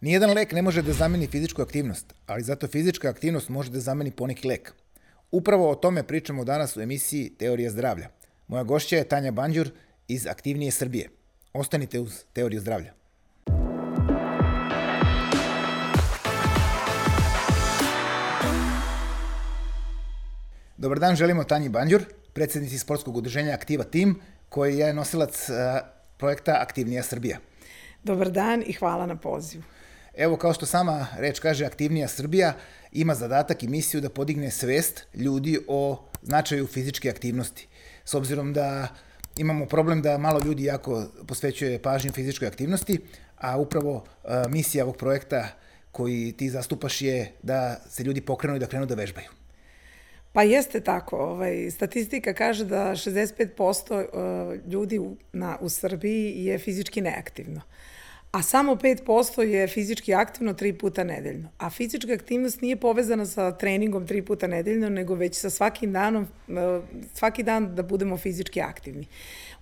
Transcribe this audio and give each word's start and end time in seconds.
Nijedan 0.00 0.30
lek 0.32 0.52
ne 0.52 0.62
može 0.62 0.82
da 0.82 0.92
zameni 0.92 1.26
fizičku 1.26 1.62
aktivnost, 1.62 2.14
ali 2.26 2.42
zato 2.42 2.68
fizička 2.68 3.08
aktivnost 3.08 3.48
može 3.48 3.70
da 3.70 3.80
zameni 3.80 4.10
poneki 4.10 4.48
lek. 4.48 4.72
Upravo 5.30 5.70
o 5.70 5.74
tome 5.74 6.02
pričamo 6.02 6.44
danas 6.44 6.76
u 6.76 6.80
emisiji 6.80 7.30
Teorija 7.38 7.70
zdravlja. 7.70 8.08
Moja 8.48 8.62
gošća 8.62 8.96
je 8.96 9.04
Tanja 9.04 9.30
Banđur 9.30 9.70
iz 10.08 10.26
Aktivnije 10.26 10.70
Srbije. 10.70 11.08
Ostanite 11.52 12.00
uz 12.00 12.24
Teoriju 12.32 12.60
zdravlja. 12.60 12.92
Dobar 20.76 20.98
dan, 20.98 21.16
želimo 21.16 21.44
Tanji 21.44 21.68
Banđur, 21.68 22.02
predsednici 22.32 22.78
sportskog 22.78 23.16
udruženja 23.16 23.54
Aktiva 23.54 23.84
Team, 23.84 24.14
koji 24.48 24.78
je 24.78 24.94
nosilac 24.94 25.48
uh, 25.48 25.56
projekta 26.16 26.58
Aktivnija 26.60 27.02
Srbija. 27.02 27.38
Dobar 28.04 28.30
dan 28.30 28.62
i 28.66 28.72
hvala 28.72 29.06
na 29.06 29.16
pozivu. 29.16 29.62
Evo, 30.16 30.36
kao 30.36 30.52
što 30.52 30.66
sama 30.66 31.06
reč 31.18 31.38
kaže, 31.40 31.64
Aktivnija 31.64 32.08
Srbija 32.08 32.52
ima 32.92 33.14
zadatak 33.14 33.62
i 33.62 33.68
misiju 33.68 34.00
da 34.00 34.10
podigne 34.10 34.50
svest 34.50 35.06
ljudi 35.14 35.58
o 35.68 36.04
značaju 36.22 36.66
fizičke 36.66 37.10
aktivnosti. 37.10 37.68
S 38.04 38.14
obzirom 38.14 38.52
da 38.52 38.88
imamo 39.36 39.66
problem 39.66 40.02
da 40.02 40.18
malo 40.18 40.40
ljudi 40.44 40.64
jako 40.64 41.06
posvećuje 41.26 41.82
pažnju 41.82 42.12
fizičkoj 42.12 42.48
aktivnosti, 42.48 42.98
a 43.38 43.58
upravo 43.58 43.94
uh, 43.94 44.30
misija 44.48 44.84
ovog 44.84 44.96
projekta 44.96 45.48
koji 45.92 46.32
ti 46.32 46.50
zastupaš 46.50 47.02
je 47.02 47.32
da 47.42 47.80
se 47.88 48.02
ljudi 48.02 48.20
pokrenu 48.20 48.56
i 48.56 48.58
da 48.58 48.66
krenu 48.66 48.86
da 48.86 48.94
vežbaju. 48.94 49.28
Pa 50.32 50.42
jeste 50.42 50.80
tako. 50.80 51.16
Ovaj, 51.16 51.70
statistika 51.70 52.34
kaže 52.34 52.64
da 52.64 52.90
65% 52.90 54.06
uh, 54.64 54.72
ljudi 54.72 54.98
u, 54.98 55.16
na, 55.32 55.58
u 55.60 55.68
Srbiji 55.68 56.44
je 56.44 56.58
fizički 56.58 57.00
neaktivno. 57.00 57.60
A 58.32 58.42
samo 58.42 58.74
5% 58.74 59.40
je 59.40 59.68
fizički 59.68 60.14
aktivno 60.14 60.54
tri 60.54 60.72
puta 60.72 61.04
nedeljno. 61.04 61.48
A 61.58 61.70
fizička 61.70 62.12
aktivnost 62.12 62.60
nije 62.60 62.76
povezana 62.76 63.26
sa 63.26 63.56
treningom 63.56 64.06
tri 64.06 64.22
puta 64.22 64.46
nedeljno, 64.46 64.88
nego 64.88 65.14
već 65.14 65.34
sa 65.34 65.50
svakim 65.50 65.92
danom, 65.92 66.22
uh, 66.48 66.56
svaki 67.14 67.42
dan 67.42 67.74
da 67.74 67.82
budemo 67.82 68.16
fizički 68.16 68.60
aktivni. 68.60 69.06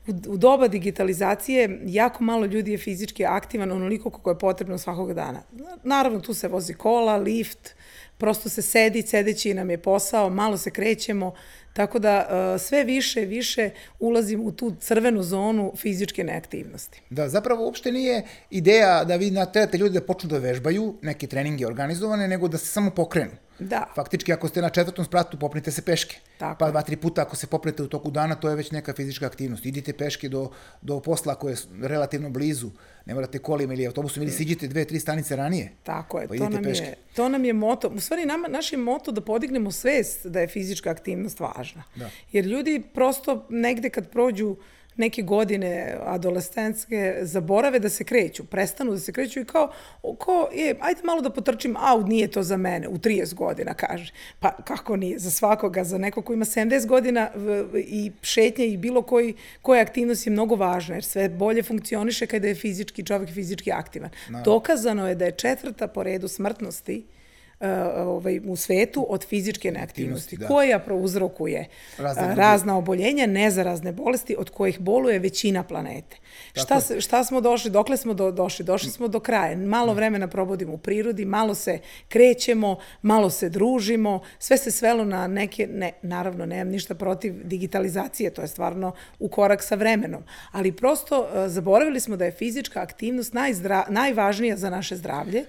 U, 0.06 0.10
u 0.26 0.36
doba 0.36 0.68
digitalizacije 0.68 1.80
jako 1.84 2.24
malo 2.24 2.46
ljudi 2.46 2.72
je 2.72 2.78
fizički 2.78 3.24
aktivan 3.24 3.72
onoliko 3.72 4.10
kako 4.10 4.30
je 4.30 4.38
potrebno 4.38 4.78
svakog 4.78 5.14
dana. 5.14 5.42
Naravno, 5.84 6.20
tu 6.20 6.34
se 6.34 6.48
vozi 6.48 6.74
kola, 6.74 7.16
lift, 7.16 7.74
prosto 8.18 8.48
se 8.48 8.62
sedi, 8.62 9.02
sedeći 9.02 9.54
nam 9.54 9.70
je 9.70 9.78
posao, 9.78 10.30
malo 10.30 10.56
se 10.56 10.70
krećemo, 10.70 11.34
tako 11.72 11.98
da 11.98 12.26
uh, 12.28 12.60
sve 12.60 12.84
više 12.84 13.20
više 13.20 13.70
ulazim 13.98 14.40
u 14.40 14.52
tu 14.52 14.74
crvenu 14.80 15.22
zonu 15.22 15.72
fizičke 15.76 16.24
neaktivnosti. 16.24 17.02
Da, 17.10 17.28
zapravo 17.28 17.64
uopšte 17.64 17.92
nije 17.92 18.22
ideja 18.50 19.04
da 19.04 19.16
vi 19.16 19.30
naterate 19.30 19.78
ljudi 19.78 19.94
da 19.94 20.06
počnu 20.06 20.30
da 20.30 20.38
vežbaju, 20.38 20.94
neke 21.02 21.26
treninge 21.26 21.66
organizovane, 21.66 22.28
nego 22.28 22.48
da 22.48 22.58
se 22.58 22.66
samo 22.66 22.90
pokrenu. 22.90 23.47
Da. 23.58 23.86
Faktički, 23.94 24.32
ako 24.32 24.48
ste 24.48 24.62
na 24.62 24.70
četvrtom 24.70 25.04
spratu, 25.04 25.38
popnite 25.38 25.70
se 25.70 25.82
peške. 25.82 26.16
Tako. 26.38 26.58
Pa 26.58 26.70
dva, 26.70 26.82
tri 26.82 26.96
puta 26.96 27.22
ako 27.22 27.36
se 27.36 27.46
popnete 27.46 27.82
u 27.82 27.88
toku 27.88 28.10
dana, 28.10 28.34
to 28.34 28.48
je 28.48 28.56
već 28.56 28.70
neka 28.70 28.92
fizička 28.92 29.26
aktivnost. 29.26 29.66
Idite 29.66 29.92
peške 29.92 30.28
do, 30.28 30.50
do 30.82 31.00
posla 31.00 31.34
koje 31.34 31.52
je 31.52 31.58
relativno 31.82 32.30
blizu. 32.30 32.70
Ne 33.06 33.14
morate 33.14 33.38
kolima 33.38 33.74
ili 33.74 33.86
autobusom 33.86 34.22
ili 34.22 34.32
siđite 34.32 34.68
dve, 34.68 34.84
tri 34.84 35.00
stanice 35.00 35.36
ranije. 35.36 35.72
Tako 35.82 36.20
je, 36.20 36.28
pa 36.28 36.36
to 36.36 36.48
nam 36.48 36.62
peške. 36.62 36.84
je, 36.84 36.94
to 37.14 37.28
nam 37.28 37.44
je 37.44 37.52
moto. 37.52 37.88
U 37.88 38.00
stvari, 38.00 38.26
nama, 38.26 38.48
naš 38.48 38.72
je 38.72 38.78
moto 38.78 39.12
da 39.12 39.20
podignemo 39.20 39.70
svest 39.70 40.26
da 40.26 40.40
je 40.40 40.48
fizička 40.48 40.90
aktivnost 40.90 41.40
važna. 41.40 41.82
Da. 41.96 42.10
Jer 42.32 42.44
ljudi 42.44 42.82
prosto 42.94 43.46
negde 43.48 43.90
kad 43.90 44.10
prođu 44.10 44.56
neke 44.98 45.22
godine 45.22 45.96
adolescenske 46.04 47.18
zaborave 47.22 47.78
da 47.78 47.88
se 47.88 48.04
kreću, 48.04 48.44
prestanu 48.44 48.92
da 48.92 48.98
se 48.98 49.12
kreću 49.12 49.40
i 49.40 49.44
kao, 49.44 49.72
kao 50.02 50.48
je, 50.54 50.74
ajde 50.80 51.00
malo 51.04 51.20
da 51.20 51.30
potrčim, 51.30 51.76
au, 51.76 52.06
nije 52.06 52.28
to 52.28 52.42
za 52.42 52.56
mene, 52.56 52.88
u 52.88 52.98
30 52.98 53.34
godina, 53.34 53.74
kaže. 53.74 54.12
Pa 54.40 54.56
kako 54.64 54.96
nije, 54.96 55.18
za 55.18 55.30
svakoga, 55.30 55.84
za 55.84 55.98
neko 55.98 56.22
ko 56.22 56.32
ima 56.32 56.44
70 56.44 56.86
godina 56.86 57.30
i 57.74 58.12
šetnje 58.22 58.66
i 58.66 58.76
bilo 58.76 59.02
koji, 59.02 59.34
koja 59.62 59.82
aktivnost 59.82 60.26
je 60.26 60.30
mnogo 60.30 60.56
važna, 60.56 60.94
jer 60.94 61.04
sve 61.04 61.28
bolje 61.28 61.62
funkcioniše 61.62 62.26
kada 62.26 62.48
je 62.48 62.54
fizički, 62.54 63.04
čovjek 63.04 63.30
fizički 63.30 63.72
aktivan. 63.72 64.10
No. 64.28 64.42
Dokazano 64.42 65.08
je 65.08 65.14
da 65.14 65.24
je 65.24 65.32
četvrta 65.32 65.86
po 65.86 66.02
redu 66.02 66.28
smrtnosti 66.28 67.04
ovaj, 67.60 68.40
u 68.46 68.56
svetu 68.56 69.06
od 69.08 69.26
fizičke 69.26 69.70
neaktivnosti, 69.70 70.36
da. 70.36 70.46
koja 70.46 70.78
prouzrokuje 70.78 71.68
Razne 71.98 72.28
uh, 72.28 72.36
razna 72.36 72.76
oboljenja, 72.76 73.26
nezarazne 73.26 73.92
bolesti 73.92 74.36
od 74.38 74.50
kojih 74.50 74.80
boluje 74.80 75.18
većina 75.18 75.62
planete. 75.62 76.16
Šta, 76.52 76.80
šta 77.00 77.24
smo 77.24 77.40
došli, 77.40 77.70
dokle 77.70 77.96
smo 77.96 78.14
do, 78.14 78.30
došli? 78.30 78.64
Došli 78.64 78.90
smo 78.90 79.08
do 79.08 79.20
kraja. 79.20 79.56
Malo 79.56 79.94
vremena 79.94 80.28
provodimo 80.28 80.72
u 80.72 80.78
prirodi, 80.78 81.24
malo 81.24 81.54
se 81.54 81.78
krećemo, 82.08 82.78
malo 83.02 83.30
se 83.30 83.48
družimo, 83.48 84.22
sve 84.38 84.56
se 84.56 84.70
svelo 84.70 85.04
na 85.04 85.26
neke, 85.26 85.66
ne, 85.72 85.92
naravno 86.02 86.46
nemam 86.46 86.68
ništa 86.68 86.94
protiv 86.94 87.34
digitalizacije, 87.44 88.30
to 88.30 88.42
je 88.42 88.48
stvarno 88.48 88.92
u 89.18 89.28
korak 89.28 89.62
sa 89.62 89.74
vremenom, 89.74 90.22
ali 90.52 90.72
prosto 90.72 91.20
uh, 91.20 91.26
zaboravili 91.46 92.00
smo 92.00 92.16
da 92.16 92.24
je 92.24 92.32
fizička 92.32 92.80
aktivnost 92.80 93.32
najzdra, 93.32 93.86
najvažnija 93.88 94.56
za 94.56 94.70
naše 94.70 94.96
zdravlje, 94.96 95.44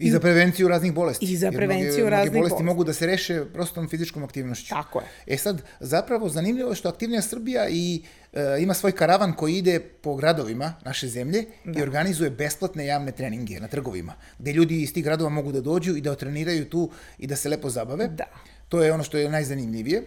I 0.00 0.10
za 0.10 0.20
prevenciju 0.20 0.68
raznih 0.68 0.94
bolesti. 0.94 1.26
I 1.26 1.36
za 1.36 1.52
prevenciju 1.52 1.92
mnoge, 1.92 2.10
raznih 2.10 2.32
mnoge 2.32 2.38
bolesti 2.38 2.54
bolesti. 2.54 2.64
mogu 2.64 2.84
da 2.84 2.92
se 2.92 3.06
reše 3.06 3.44
prostom 3.52 3.88
fizičkom 3.88 4.24
aktivnošću. 4.24 4.68
Tako 4.68 5.00
je. 5.00 5.34
E 5.34 5.36
sad, 5.36 5.62
zapravo 5.80 6.28
zanimljivo 6.28 6.70
je 6.70 6.74
što 6.76 6.88
Aktivnija 6.88 7.22
Srbija 7.22 7.68
i 7.68 8.02
e, 8.32 8.56
ima 8.60 8.74
svoj 8.74 8.92
karavan 8.92 9.32
koji 9.32 9.56
ide 9.56 9.80
po 9.80 10.14
gradovima 10.14 10.74
naše 10.84 11.08
zemlje 11.08 11.44
da. 11.64 11.80
i 11.80 11.82
organizuje 11.82 12.30
besplatne 12.30 12.86
javne 12.86 13.12
treninge 13.12 13.60
na 13.60 13.68
trgovima, 13.68 14.14
gde 14.38 14.52
ljudi 14.52 14.82
iz 14.82 14.94
tih 14.94 15.04
gradova 15.04 15.30
mogu 15.30 15.52
da 15.52 15.60
dođu 15.60 15.96
i 15.96 16.00
da 16.00 16.12
otreniraju 16.12 16.64
tu 16.64 16.90
i 17.18 17.26
da 17.26 17.36
se 17.36 17.48
lepo 17.48 17.70
zabave. 17.70 18.08
Da. 18.08 18.24
To 18.68 18.82
je 18.82 18.92
ono 18.92 19.02
što 19.02 19.18
je 19.18 19.28
najzanimljivije. 19.28 20.02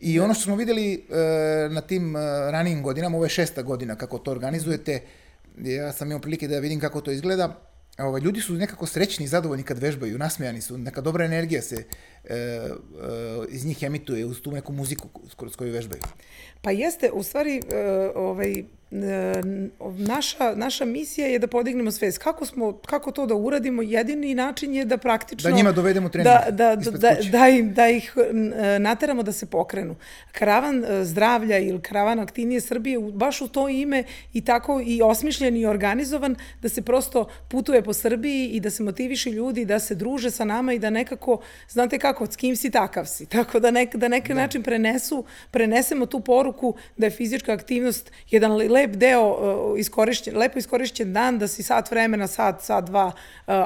I 0.00 0.18
da. 0.18 0.24
ono 0.24 0.34
što 0.34 0.44
smo 0.44 0.56
videli 0.56 0.94
e, 0.94 0.98
na 1.70 1.80
tim 1.80 2.16
e, 2.16 2.20
ranijim 2.50 2.82
godinama, 2.82 3.16
ovo 3.16 3.24
je 3.24 3.30
šesta 3.30 3.62
godina 3.62 3.94
kako 3.94 4.18
to 4.18 4.30
organizujete, 4.30 5.00
ja 5.58 5.92
sam 5.92 6.08
imao 6.08 6.20
prilike 6.20 6.48
da 6.48 6.58
vidim 6.58 6.80
kako 6.80 7.00
to 7.00 7.10
izgleda, 7.10 7.69
ovaj, 8.06 8.20
ljudi 8.20 8.40
su 8.40 8.54
nekako 8.54 8.86
srećni 8.86 9.24
i 9.24 9.28
zadovoljni 9.28 9.62
kad 9.62 9.78
vežbaju, 9.78 10.18
nasmejani 10.18 10.60
su, 10.60 10.78
neka 10.78 11.00
dobra 11.00 11.24
energija 11.24 11.62
se 11.62 11.76
e, 11.76 12.34
e, 12.34 12.70
iz 13.48 13.64
njih 13.64 13.82
emituje 13.82 14.24
uz 14.24 14.40
tu 14.40 14.52
neku 14.52 14.72
muziku 14.72 15.08
kroz 15.36 15.56
koju 15.56 15.72
vežbaju. 15.72 16.02
Pa 16.62 16.70
jeste, 16.70 17.10
u 17.12 17.22
stvari, 17.22 17.62
e, 17.72 18.10
ovaj, 18.14 18.64
naša, 19.98 20.54
naša 20.54 20.84
misija 20.84 21.26
je 21.26 21.38
da 21.38 21.46
podignemo 21.46 21.90
svest. 21.90 22.18
Kako, 22.18 22.46
smo, 22.46 22.72
kako 22.72 23.10
to 23.10 23.26
da 23.26 23.34
uradimo? 23.34 23.82
Jedini 23.82 24.34
način 24.34 24.74
je 24.74 24.84
da 24.84 24.96
praktično... 24.96 25.50
Da 25.50 25.56
njima 25.56 25.72
dovedemo 25.72 26.08
trening 26.08 26.32
da, 26.32 26.50
da, 26.50 26.76
da, 26.76 27.16
da, 27.30 27.48
im, 27.48 27.74
da 27.74 27.88
ih 27.88 28.14
nateramo 28.78 29.22
da 29.22 29.32
se 29.32 29.46
pokrenu. 29.46 29.96
Karavan 30.32 30.84
e, 30.84 31.04
zdravlja 31.04 31.58
ili 31.58 31.80
karavan 31.80 32.18
aktivnije 32.18 32.60
Srbije 32.60 32.98
baš 32.98 33.40
u 33.40 33.48
to 33.48 33.68
ime 33.68 34.04
i 34.32 34.44
tako 34.44 34.80
i 34.86 35.02
osmišljen 35.02 35.56
i 35.56 35.66
organizovan 35.66 36.36
da 36.62 36.68
se 36.68 36.82
prosto 36.82 37.28
putuje 37.48 37.82
po 37.82 37.92
Srbiji 37.92 38.48
i 38.48 38.60
da 38.60 38.70
se 38.70 38.82
motiviše 38.82 39.30
ljudi 39.30 39.64
da 39.64 39.78
se 39.78 39.94
druže 39.94 40.30
sa 40.30 40.44
nama 40.44 40.72
i 40.72 40.78
da 40.78 40.90
nekako, 40.90 41.40
znate 41.68 41.98
kako, 41.98 42.26
s 42.26 42.36
kim 42.36 42.56
si 42.56 42.70
takav 42.70 43.04
si. 43.04 43.26
Tako 43.36 43.60
da, 43.60 43.70
nek, 43.70 43.96
da 43.96 44.08
neki 44.08 44.28
da. 44.28 44.34
način 44.34 44.62
prenesu, 44.62 45.24
prenesemo 45.50 46.06
tu 46.06 46.20
poruku 46.20 46.74
da 46.96 47.06
je 47.06 47.10
fizička 47.10 47.52
aktivnost 47.52 48.10
jedan 48.30 48.52
le- 48.52 48.79
lep 48.80 48.96
deo 48.96 49.22
uh, 49.26 49.78
iskorišćen, 49.80 50.36
lepo 50.36 50.58
iskorišćen 50.58 51.12
dan, 51.12 51.38
da 51.38 51.48
si 51.48 51.62
sat 51.62 51.90
vremena, 51.90 52.26
sat, 52.26 52.62
sat, 52.64 52.84
dva 52.84 53.06
uh, 53.06 53.14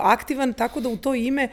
aktivan, 0.02 0.52
tako 0.52 0.80
da 0.80 0.88
u 0.88 0.96
to 0.96 1.14
ime 1.14 1.48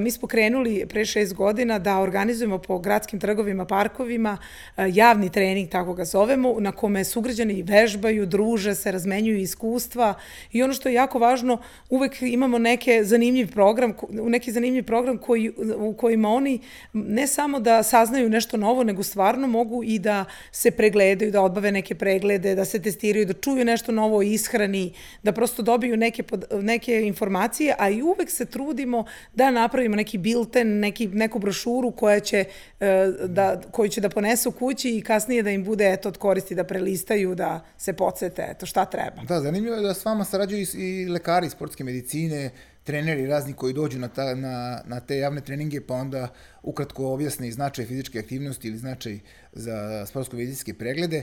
mi 0.00 0.10
smo 0.10 0.28
krenuli 0.28 0.86
pre 0.88 1.04
šest 1.04 1.34
godina 1.34 1.78
da 1.78 1.98
organizujemo 1.98 2.58
po 2.58 2.78
gradskim 2.78 3.20
trgovima, 3.20 3.64
parkovima 3.64 4.38
e, 4.76 4.90
javni 4.92 5.30
trening, 5.32 5.68
tako 5.68 5.94
ga 5.94 6.04
zovemo, 6.04 6.54
na 6.60 6.72
kome 6.72 7.04
sugrađani 7.04 7.62
vežbaju, 7.62 8.26
druže 8.26 8.74
se, 8.74 8.92
razmenjuju 8.92 9.38
iskustva. 9.38 10.14
I 10.52 10.62
ono 10.62 10.72
što 10.72 10.88
je 10.88 10.94
jako 10.94 11.18
važno, 11.18 11.58
uvek 11.90 12.22
imamo 12.22 12.58
neke 12.58 13.04
zanimljiv 13.04 13.52
program, 13.52 13.94
neki 14.10 14.52
zanimljiv 14.52 14.84
program 14.84 15.18
koji, 15.18 15.52
u 15.76 15.92
kojima 15.92 16.28
oni 16.28 16.60
ne 16.92 17.26
samo 17.26 17.60
da 17.60 17.82
saznaju 17.82 18.28
nešto 18.28 18.56
novo, 18.56 18.84
nego 18.84 19.02
stvarno 19.02 19.46
mogu 19.46 19.84
i 19.84 19.98
da 19.98 20.24
se 20.52 20.70
pregledaju, 20.70 21.30
da 21.30 21.42
odbave 21.42 21.72
neke 21.72 21.94
preglede, 21.94 22.54
da 22.54 22.64
se 22.64 22.82
testiraju, 22.82 23.26
da 23.26 23.32
čuju 23.32 23.64
nešto 23.64 23.92
novo 23.92 24.16
o 24.16 24.22
ishrani, 24.22 24.92
da 25.22 25.32
prosto 25.32 25.62
dobiju 25.62 25.96
neke, 25.96 26.22
neke 26.62 27.02
informacije, 27.06 27.74
a 27.78 27.90
i 27.90 28.02
uvek 28.02 28.30
se 28.30 28.44
trudimo 28.44 29.04
da 29.34 29.50
napravimo 29.50 29.77
neki 29.96 30.18
bilten, 30.18 30.80
neki, 30.80 31.06
neku 31.06 31.38
brošuru 31.38 31.90
koja 31.90 32.20
će, 32.20 32.44
e, 32.80 33.12
da, 33.26 33.60
koju 33.70 33.88
će 33.88 34.00
da 34.00 34.08
ponesu 34.08 34.52
kući 34.52 34.96
i 34.96 35.02
kasnije 35.02 35.42
da 35.42 35.50
im 35.50 35.64
bude 35.64 35.92
eto, 35.92 36.08
od 36.08 36.18
koristi 36.18 36.54
da 36.54 36.64
prelistaju, 36.64 37.34
da 37.34 37.64
se 37.78 37.92
podsete, 37.92 38.46
eto 38.50 38.66
šta 38.66 38.84
treba. 38.84 39.22
Da, 39.28 39.40
zanimljivo 39.40 39.76
je 39.76 39.82
da 39.82 39.94
s 39.94 40.04
vama 40.04 40.24
sarađuju 40.24 40.66
i, 40.74 41.06
lekari 41.08 41.50
sportske 41.50 41.84
medicine, 41.84 42.50
treneri 42.84 43.26
razni 43.26 43.52
koji 43.52 43.72
dođu 43.72 43.98
na, 43.98 44.08
ta, 44.08 44.34
na, 44.34 44.82
na 44.86 45.00
te 45.00 45.18
javne 45.18 45.40
treninge, 45.40 45.80
pa 45.80 45.94
onda 45.94 46.28
ukratko 46.62 47.12
objasne 47.12 47.48
i 47.48 47.52
značaj 47.52 47.84
fizičke 47.84 48.18
aktivnosti 48.18 48.68
ili 48.68 48.78
značaj 48.78 49.18
za 49.52 50.06
sportsko-medicinske 50.06 50.74
preglede. 50.74 51.22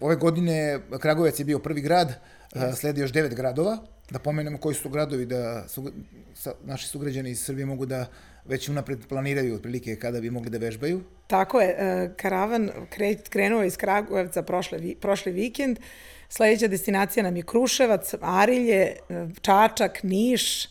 Ove 0.00 0.16
godine 0.16 0.80
Kragujevac 1.00 1.38
je 1.38 1.44
bio 1.44 1.58
prvi 1.58 1.80
grad, 1.80 2.12
a, 2.54 2.72
sledi 2.72 3.00
još 3.00 3.12
devet 3.12 3.34
gradova 3.34 3.93
Da 4.10 4.18
pomenemo 4.18 4.58
koji 4.58 4.74
su 4.74 4.82
to 4.82 4.88
gradovi 4.88 5.26
da 5.26 5.68
su, 5.68 5.92
sa, 6.34 6.52
naši 6.64 6.88
sugrađani 6.88 7.30
iz 7.30 7.44
Srbije 7.44 7.66
mogu 7.66 7.86
da 7.86 8.06
već 8.44 8.68
unapred 8.68 9.06
planiraju 9.08 9.54
otprilike 9.54 9.96
kada 9.96 10.20
bi 10.20 10.30
mogli 10.30 10.50
da 10.50 10.58
vežbaju. 10.58 11.00
Tako 11.26 11.60
je, 11.60 11.68
e, 11.78 12.10
karavan 12.16 12.70
kre, 12.90 13.14
krenuo 13.28 13.64
iz 13.64 13.76
Kragujevca 13.76 14.42
prošle, 14.42 14.78
prošli 15.00 15.32
vikend. 15.32 15.78
Sledeća 16.28 16.68
destinacija 16.68 17.22
nam 17.22 17.36
je 17.36 17.42
Kruševac, 17.42 18.14
Arilje, 18.20 18.82
e, 18.82 18.96
Čačak, 19.40 20.02
Niš, 20.02 20.64
e, 20.64 20.68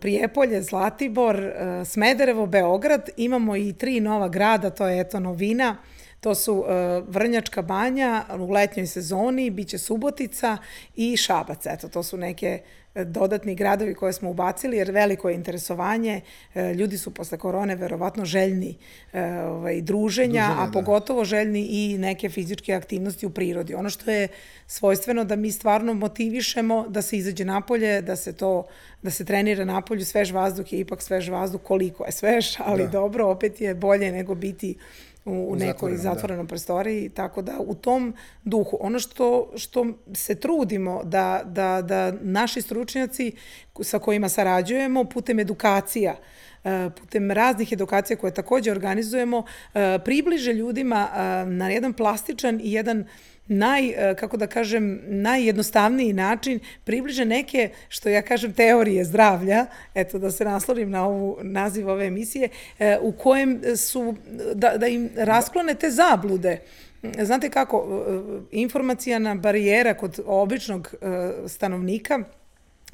Prijepolje, 0.00 0.62
Zlatibor, 0.62 1.52
Smederevo, 1.84 2.46
Beograd. 2.46 3.10
Imamo 3.16 3.56
i 3.56 3.72
tri 3.72 4.00
nova 4.00 4.28
grada, 4.28 4.70
to 4.70 4.88
je 4.88 5.00
eto 5.00 5.20
novina. 5.20 5.76
To 6.24 6.34
su 6.34 6.54
uh, 6.54 6.66
Vrnjačka 7.08 7.62
banja 7.62 8.24
u 8.38 8.50
letnjoj 8.50 8.86
sezoni, 8.86 9.50
biće 9.50 9.78
Subotica 9.78 10.58
i 10.96 11.16
Šabac. 11.16 11.66
Eto, 11.66 11.88
to 11.88 12.02
su 12.02 12.16
neke 12.16 12.60
dodatni 12.94 13.54
gradovi 13.54 13.94
koje 13.94 14.12
smo 14.12 14.30
ubacili, 14.30 14.76
jer 14.76 14.90
veliko 14.90 15.28
je 15.28 15.34
interesovanje, 15.34 16.20
e, 16.54 16.74
ljudi 16.74 16.98
su 16.98 17.10
posle 17.10 17.38
korone 17.38 17.76
verovatno 17.76 18.24
željni 18.24 18.76
e, 19.12 19.22
ovaj, 19.42 19.82
druženja, 19.82 20.04
Druženje, 20.24 20.40
a 20.40 20.66
da. 20.66 20.72
pogotovo 20.72 21.24
željni 21.24 21.66
i 21.70 21.98
neke 21.98 22.28
fizičke 22.28 22.74
aktivnosti 22.74 23.26
u 23.26 23.30
prirodi. 23.30 23.74
Ono 23.74 23.90
što 23.90 24.10
je 24.10 24.28
svojstveno 24.66 25.24
da 25.24 25.36
mi 25.36 25.52
stvarno 25.52 25.94
motivišemo 25.94 26.86
da 26.88 27.02
se 27.02 27.16
izađe 27.16 27.44
napolje, 27.44 28.02
da 28.02 28.16
se 28.16 28.32
to 28.32 28.66
da 29.02 29.10
se 29.10 29.24
trenira 29.24 29.64
napolju, 29.64 30.04
svež 30.04 30.32
vazduh 30.32 30.72
je 30.72 30.78
ipak 30.78 31.02
svež 31.02 31.28
vazduh, 31.28 31.60
koliko 31.62 32.04
je 32.04 32.12
svež, 32.12 32.56
ali 32.58 32.82
da. 32.82 32.88
dobro, 32.88 33.26
opet 33.26 33.60
je 33.60 33.74
bolje 33.74 34.12
nego 34.12 34.34
biti 34.34 34.76
u, 35.24 35.52
u 35.52 35.56
nekoj 35.56 35.90
da. 35.90 35.96
zatvorenom 35.96 36.46
da. 36.46 36.48
prostoriji, 36.48 37.08
tako 37.08 37.42
da 37.42 37.52
u 37.58 37.74
tom 37.74 38.14
duhu, 38.44 38.78
ono 38.80 38.98
što, 38.98 39.52
što 39.56 39.86
se 40.14 40.34
trudimo 40.34 41.04
da, 41.04 41.42
da, 41.44 41.82
da 41.82 42.12
naši 42.20 42.62
stručnjaci 42.62 43.32
sa 43.80 43.98
kojima 43.98 44.28
sarađujemo 44.28 45.04
putem 45.04 45.40
edukacija, 45.40 46.16
e, 46.64 46.90
putem 47.00 47.30
raznih 47.30 47.72
edukacija 47.72 48.16
koje 48.16 48.34
takođe 48.34 48.70
organizujemo, 48.70 49.44
e, 49.74 49.98
približe 50.04 50.52
ljudima 50.52 51.08
e, 51.08 51.46
na 51.46 51.70
jedan 51.70 51.92
plastičan 51.92 52.60
i 52.62 52.72
jedan 52.72 53.00
uh, 53.00 53.06
naj, 53.46 53.88
e, 53.88 54.14
kako 54.14 54.36
da 54.36 54.46
kažem, 54.46 55.00
najjednostavniji 55.06 56.12
način 56.12 56.60
približe 56.84 57.24
neke, 57.24 57.70
što 57.88 58.08
ja 58.08 58.22
kažem, 58.22 58.52
teorije 58.52 59.04
zdravlja, 59.04 59.66
eto 59.94 60.18
da 60.18 60.30
se 60.30 60.44
naslonim 60.44 60.90
na 60.90 61.06
ovu 61.06 61.38
naziv 61.42 61.88
ove 61.88 62.06
emisije, 62.06 62.48
e, 62.78 62.98
u 63.00 63.12
kojem 63.12 63.60
su, 63.76 64.14
da, 64.54 64.76
da 64.76 64.86
im 64.86 65.10
rasklone 65.16 65.74
te 65.74 65.90
zablude. 65.90 66.60
Znate 67.22 67.50
kako, 67.50 67.86
e, 67.86 68.56
informacijana 68.56 69.34
barijera 69.34 69.94
kod 69.94 70.20
običnog 70.26 70.94
stanovnika 71.46 72.24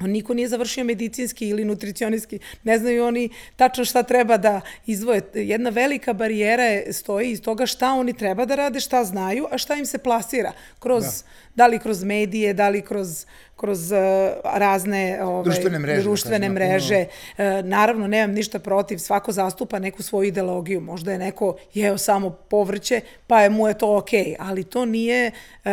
Niko 0.07 0.33
nije 0.33 0.47
završio 0.47 0.83
medicinski 0.83 1.47
ili 1.47 1.65
nutricionistski, 1.65 2.39
ne 2.63 2.77
znaju 2.79 3.05
oni 3.05 3.29
tačno 3.55 3.85
šta 3.85 4.03
treba 4.03 4.37
da 4.37 4.61
izvoje. 4.85 5.21
Jedna 5.33 5.69
velika 5.69 6.13
barijera 6.13 6.63
je, 6.63 6.93
stoji 6.93 7.31
iz 7.31 7.41
toga 7.41 7.65
šta 7.65 7.93
oni 7.93 8.13
treba 8.13 8.45
da 8.45 8.55
rade, 8.55 8.79
šta 8.79 9.03
znaju, 9.03 9.47
a 9.51 9.57
šta 9.57 9.75
im 9.75 9.85
se 9.85 9.97
plasira. 9.97 10.53
Kroz, 10.79 11.03
da, 11.03 11.11
da 11.55 11.67
li 11.67 11.79
kroz 11.79 12.03
medije, 12.03 12.53
da 12.53 12.69
li 12.69 12.81
kroz 12.81 13.25
kroz 13.61 13.91
uh, 13.91 13.97
razne 14.43 15.23
ove, 15.23 15.43
društvene 15.43 15.79
mreže. 15.79 15.97
Da 15.97 16.03
društvene 16.03 16.47
kažem, 16.47 16.53
mreže. 16.53 17.05
Uh, 17.05 17.43
naravno, 17.63 18.07
nemam 18.07 18.35
ništa 18.35 18.59
protiv, 18.59 18.97
svako 18.97 19.31
zastupa 19.31 19.79
neku 19.79 20.03
svoju 20.03 20.27
ideologiju. 20.27 20.81
Možda 20.81 21.11
je 21.11 21.17
neko 21.17 21.57
jeo 21.73 21.97
samo 21.97 22.29
povrće, 22.29 23.01
pa 23.27 23.41
je 23.41 23.49
mu 23.49 23.67
je 23.67 23.77
to 23.77 23.97
okej, 23.97 24.25
okay, 24.25 24.35
ali 24.39 24.63
to 24.63 24.85
nije 24.85 25.31
uh, 25.31 25.71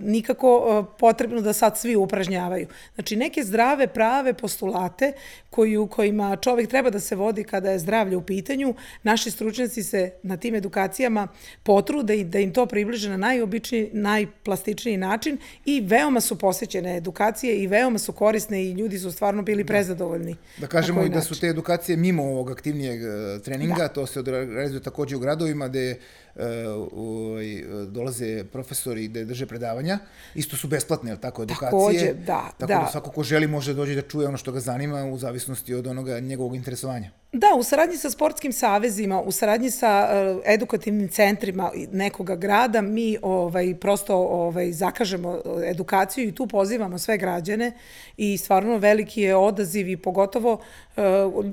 nikako 0.00 0.84
potrebno 0.98 1.40
da 1.40 1.52
sad 1.52 1.78
svi 1.78 1.96
upražnjavaju. 1.96 2.68
Znači, 2.94 3.16
neke 3.16 3.42
zdrave, 3.42 3.86
prave 3.86 4.32
postulate 4.32 5.12
koju, 5.50 5.86
kojima 5.86 6.36
čovek 6.36 6.68
treba 6.70 6.90
da 6.90 7.00
se 7.00 7.16
vodi 7.16 7.44
kada 7.44 7.70
je 7.70 7.78
zdravlje 7.78 8.16
u 8.16 8.22
pitanju, 8.22 8.74
naši 9.02 9.30
stručnjaci 9.30 9.82
se 9.82 10.10
na 10.22 10.36
tim 10.36 10.54
edukacijama 10.54 11.28
potrude 11.62 12.16
i 12.16 12.24
da 12.24 12.38
im 12.38 12.52
to 12.52 12.66
približe 12.66 13.10
na 13.10 13.16
najobičniji, 13.16 13.90
najplastičniji 13.92 14.96
način 14.96 15.38
i 15.64 15.80
veoma 15.80 16.20
su 16.20 16.38
posvećene 16.38 16.96
edukacije 16.96 17.15
edukacije 17.16 17.62
i 17.62 17.66
veoma 17.66 17.98
su 17.98 18.12
korisne 18.12 18.64
i 18.64 18.72
ljudi 18.72 18.98
su 18.98 19.12
stvarno 19.12 19.42
bili 19.42 19.64
da. 19.64 19.66
prezadovoljni. 19.66 20.36
Da 20.58 20.66
kažemo 20.66 21.02
i 21.02 21.08
da 21.08 21.20
su 21.20 21.40
te 21.40 21.46
edukacije 21.46 21.96
mimo 21.96 22.22
ovog 22.22 22.50
aktivnijeg 22.50 23.02
e, 23.02 23.42
treninga, 23.42 23.74
da. 23.78 23.88
to 23.88 24.06
se 24.06 24.22
realizuje 24.22 24.82
takođe 24.82 25.16
u 25.16 25.18
gradovima 25.18 25.68
gde 25.68 25.96
uh, 26.34 26.42
uh, 26.92 27.88
dolaze 27.88 28.44
profesori 28.44 29.08
da 29.08 29.24
drže 29.24 29.46
predavanja. 29.46 29.98
Isto 30.34 30.56
su 30.56 30.68
besplatne, 30.68 31.10
je 31.10 31.20
tako, 31.20 31.42
edukacije? 31.42 31.70
Takođe, 31.70 32.14
da. 32.26 32.50
Tako 32.58 32.72
da. 32.72 32.78
da 32.84 32.88
svako 32.92 33.10
ko 33.10 33.22
želi 33.22 33.46
može 33.46 33.74
dođe 33.74 33.94
da 33.94 34.02
čuje 34.02 34.28
ono 34.28 34.36
što 34.36 34.52
ga 34.52 34.60
zanima 34.60 35.04
u 35.04 35.18
zavisnosti 35.18 35.74
od 35.74 35.86
onoga 35.86 36.20
njegovog 36.20 36.54
interesovanja. 36.54 37.10
Da, 37.38 37.46
u 37.58 37.62
saradnji 37.62 37.96
sa 37.96 38.10
sportskim 38.10 38.52
savezima, 38.52 39.20
u 39.20 39.32
saradnji 39.32 39.70
sa 39.70 40.08
uh, 40.08 40.42
edukativnim 40.44 41.08
centrima 41.08 41.70
nekoga 41.92 42.36
grada, 42.36 42.80
mi 42.80 43.16
ovaj, 43.22 43.74
prosto 43.74 44.16
ovaj, 44.16 44.72
zakažemo 44.72 45.40
edukaciju 45.66 46.28
i 46.28 46.32
tu 46.32 46.46
pozivamo 46.46 46.98
sve 46.98 47.18
građane 47.18 47.72
i 48.16 48.38
stvarno 48.38 48.78
veliki 48.78 49.20
je 49.20 49.36
odaziv 49.36 49.88
i 49.88 49.96
pogotovo 49.96 50.52
uh, 50.52 51.02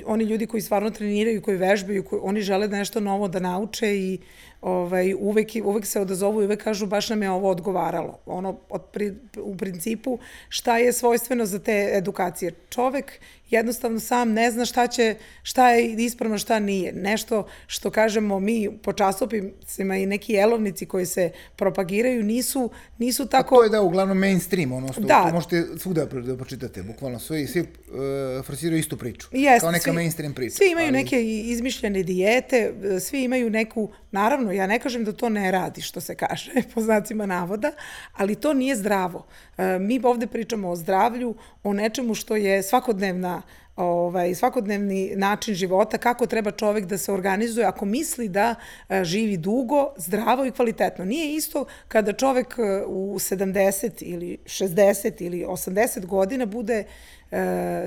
oni 0.05 0.23
ljudi 0.23 0.47
koji 0.47 0.61
stvarno 0.61 0.89
treniraju, 0.89 1.41
koji 1.41 1.57
vežbaju, 1.57 2.03
koji, 2.03 2.19
oni 2.23 2.41
žele 2.41 2.67
nešto 2.67 2.99
novo 2.99 3.27
da 3.27 3.39
nauče 3.39 3.97
i 3.97 4.19
ovaj, 4.63 5.13
uvek, 5.19 5.49
uvek 5.63 5.85
se 5.85 5.99
odazovu 5.99 6.41
i 6.41 6.45
uvek 6.45 6.63
kažu 6.63 6.85
baš 6.85 7.09
nam 7.09 7.23
je 7.23 7.31
ovo 7.31 7.49
odgovaralo. 7.49 8.19
Ono, 8.25 8.57
od, 8.69 8.81
pri, 8.93 9.13
u 9.37 9.57
principu, 9.57 10.17
šta 10.49 10.77
je 10.77 10.93
svojstveno 10.93 11.45
za 11.45 11.59
te 11.59 11.89
edukacije? 11.93 12.51
Čovek 12.69 13.19
jednostavno 13.53 13.99
sam 13.99 14.33
ne 14.33 14.51
zna 14.51 14.65
šta 14.65 14.87
će, 14.87 15.15
šta 15.43 15.69
je 15.69 15.93
ispravno, 15.93 16.37
šta 16.37 16.59
nije. 16.59 16.93
Nešto 16.93 17.47
što 17.67 17.89
kažemo 17.89 18.39
mi 18.39 18.69
po 18.83 18.93
časopisima 18.93 19.97
i 19.97 20.05
neki 20.05 20.33
jelovnici 20.33 20.85
koji 20.85 21.05
se 21.05 21.31
propagiraju 21.55 22.23
nisu, 22.23 22.69
nisu 22.97 23.25
tako... 23.25 23.55
A 23.55 23.57
to 23.57 23.63
je 23.63 23.69
da, 23.69 23.81
uglavnom 23.81 24.17
mainstream, 24.17 24.71
ono 24.71 24.93
što 24.93 25.01
da. 25.01 25.29
možete 25.33 25.63
svuda 25.77 26.05
da 26.05 26.37
počitate, 26.37 26.83
bukvalno 26.83 27.19
svi, 27.19 27.47
svi 27.47 27.61
uh, 27.61 28.45
forsiraju 28.45 28.79
istu 28.79 28.97
priču. 28.97 29.27
Jest, 29.31 29.61
kao 29.61 29.71
neka 29.71 29.83
svi, 29.83 29.91
mainstream 29.91 30.33
priča. 30.33 30.55
Svi 30.55 30.71
imaju 30.71 30.87
ali... 30.87 30.97
neke 30.97 31.23
izmišljene 31.23 32.03
dijete, 32.03 32.73
svi 32.99 33.23
imaju 33.23 33.49
neku, 33.49 33.89
naravno, 34.11 34.51
ja 34.53 34.67
ne 34.67 34.79
kažem 34.79 35.03
da 35.03 35.13
to 35.13 35.29
ne 35.29 35.51
radi, 35.51 35.81
što 35.81 36.01
se 36.01 36.15
kaže, 36.15 36.51
po 36.73 36.81
znacima 36.81 37.25
navoda, 37.25 37.71
ali 38.13 38.35
to 38.35 38.53
nije 38.53 38.75
zdravo. 38.75 39.25
Uh, 39.57 39.65
mi 39.79 40.01
ovde 40.03 40.27
pričamo 40.27 40.69
o 40.69 40.75
zdravlju, 40.75 41.35
o 41.63 41.73
nečemu 41.73 42.15
što 42.15 42.35
je 42.35 42.63
svakodnevna 42.63 43.41
ovaj, 43.75 44.35
svakodnevni 44.35 45.11
način 45.15 45.55
života, 45.55 45.97
kako 45.97 46.25
treba 46.25 46.51
čovek 46.51 46.85
da 46.85 46.97
se 46.97 47.11
organizuje 47.11 47.65
ako 47.65 47.85
misli 47.85 48.29
da 48.29 48.55
e, 48.89 49.03
živi 49.03 49.37
dugo, 49.37 49.93
zdravo 49.97 50.45
i 50.45 50.51
kvalitetno. 50.51 51.05
Nije 51.05 51.35
isto 51.35 51.65
kada 51.87 52.13
čovek 52.13 52.55
e, 52.57 52.83
u 52.87 53.15
70 53.19 54.03
ili 54.03 54.37
60 54.45 55.21
ili 55.23 55.45
80 55.45 56.05
godina 56.05 56.45
bude 56.45 56.73
e, 56.73 56.85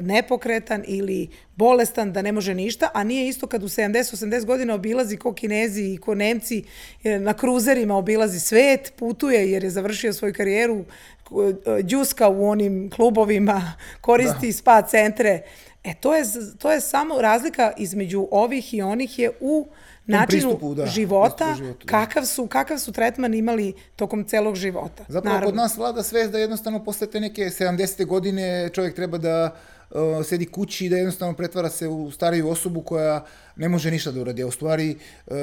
nepokretan 0.02 0.84
ili 0.86 1.28
bolestan, 1.56 2.12
da 2.12 2.22
ne 2.22 2.32
može 2.32 2.54
ništa, 2.54 2.88
a 2.94 3.04
nije 3.04 3.28
isto 3.28 3.46
kad 3.46 3.62
u 3.62 3.68
70-80 3.68 4.44
godina 4.44 4.74
obilazi 4.74 5.16
ko 5.16 5.32
kinezi 5.34 5.82
i 5.82 5.96
ko 5.96 6.14
nemci 6.14 6.64
e, 7.04 7.18
na 7.18 7.34
kruzerima 7.34 7.96
obilazi 7.96 8.40
svet, 8.40 8.92
putuje 8.96 9.50
jer 9.50 9.64
je 9.64 9.70
završio 9.70 10.12
svoju 10.12 10.34
karijeru, 10.34 10.84
džuska 11.82 12.28
u 12.28 12.48
onim 12.48 12.90
klubovima, 12.90 13.72
koristi 14.00 14.46
da. 14.46 14.52
spa 14.52 14.82
centre. 14.82 15.42
E, 15.86 15.94
to 15.94 16.14
je, 16.14 16.24
to 16.58 16.72
je 16.72 16.80
samo 16.80 17.22
razlika 17.22 17.72
između 17.76 18.28
ovih 18.30 18.74
i 18.74 18.82
onih 18.82 19.18
je 19.18 19.30
u 19.40 19.68
načinu 20.06 20.26
pristupu, 20.26 20.74
da, 20.74 20.86
života, 20.86 21.54
životu, 21.56 21.86
da. 21.86 21.90
kakav, 21.90 22.24
su, 22.24 22.46
kakav 22.46 22.78
su 22.78 22.92
tretman 22.92 23.34
imali 23.34 23.72
tokom 23.96 24.24
celog 24.24 24.56
života. 24.56 25.04
Zapravo 25.08 25.34
Naravno. 25.34 25.46
kod 25.46 25.56
nas 25.56 25.76
vlada 25.76 26.02
svest 26.02 26.32
da 26.32 26.38
jednostavno 26.38 26.84
posle 26.84 27.06
te 27.06 27.20
neke 27.20 27.42
70. 27.42 28.06
godine 28.06 28.70
čovjek 28.72 28.94
treba 28.94 29.18
da 29.18 29.56
uh, 29.90 29.98
sedi 30.24 30.46
kući 30.46 30.86
i 30.86 30.88
da 30.88 30.96
jednostavno 30.96 31.34
pretvara 31.34 31.70
se 31.70 31.88
u 31.88 32.10
stariju 32.10 32.48
osobu 32.48 32.82
koja 32.82 33.24
ne 33.56 33.68
može 33.68 33.90
ništa 33.90 34.10
da 34.10 34.20
uradi. 34.20 34.42
A 34.42 34.46
u 34.46 34.50
stvari 34.50 34.96
uh, 35.26 35.34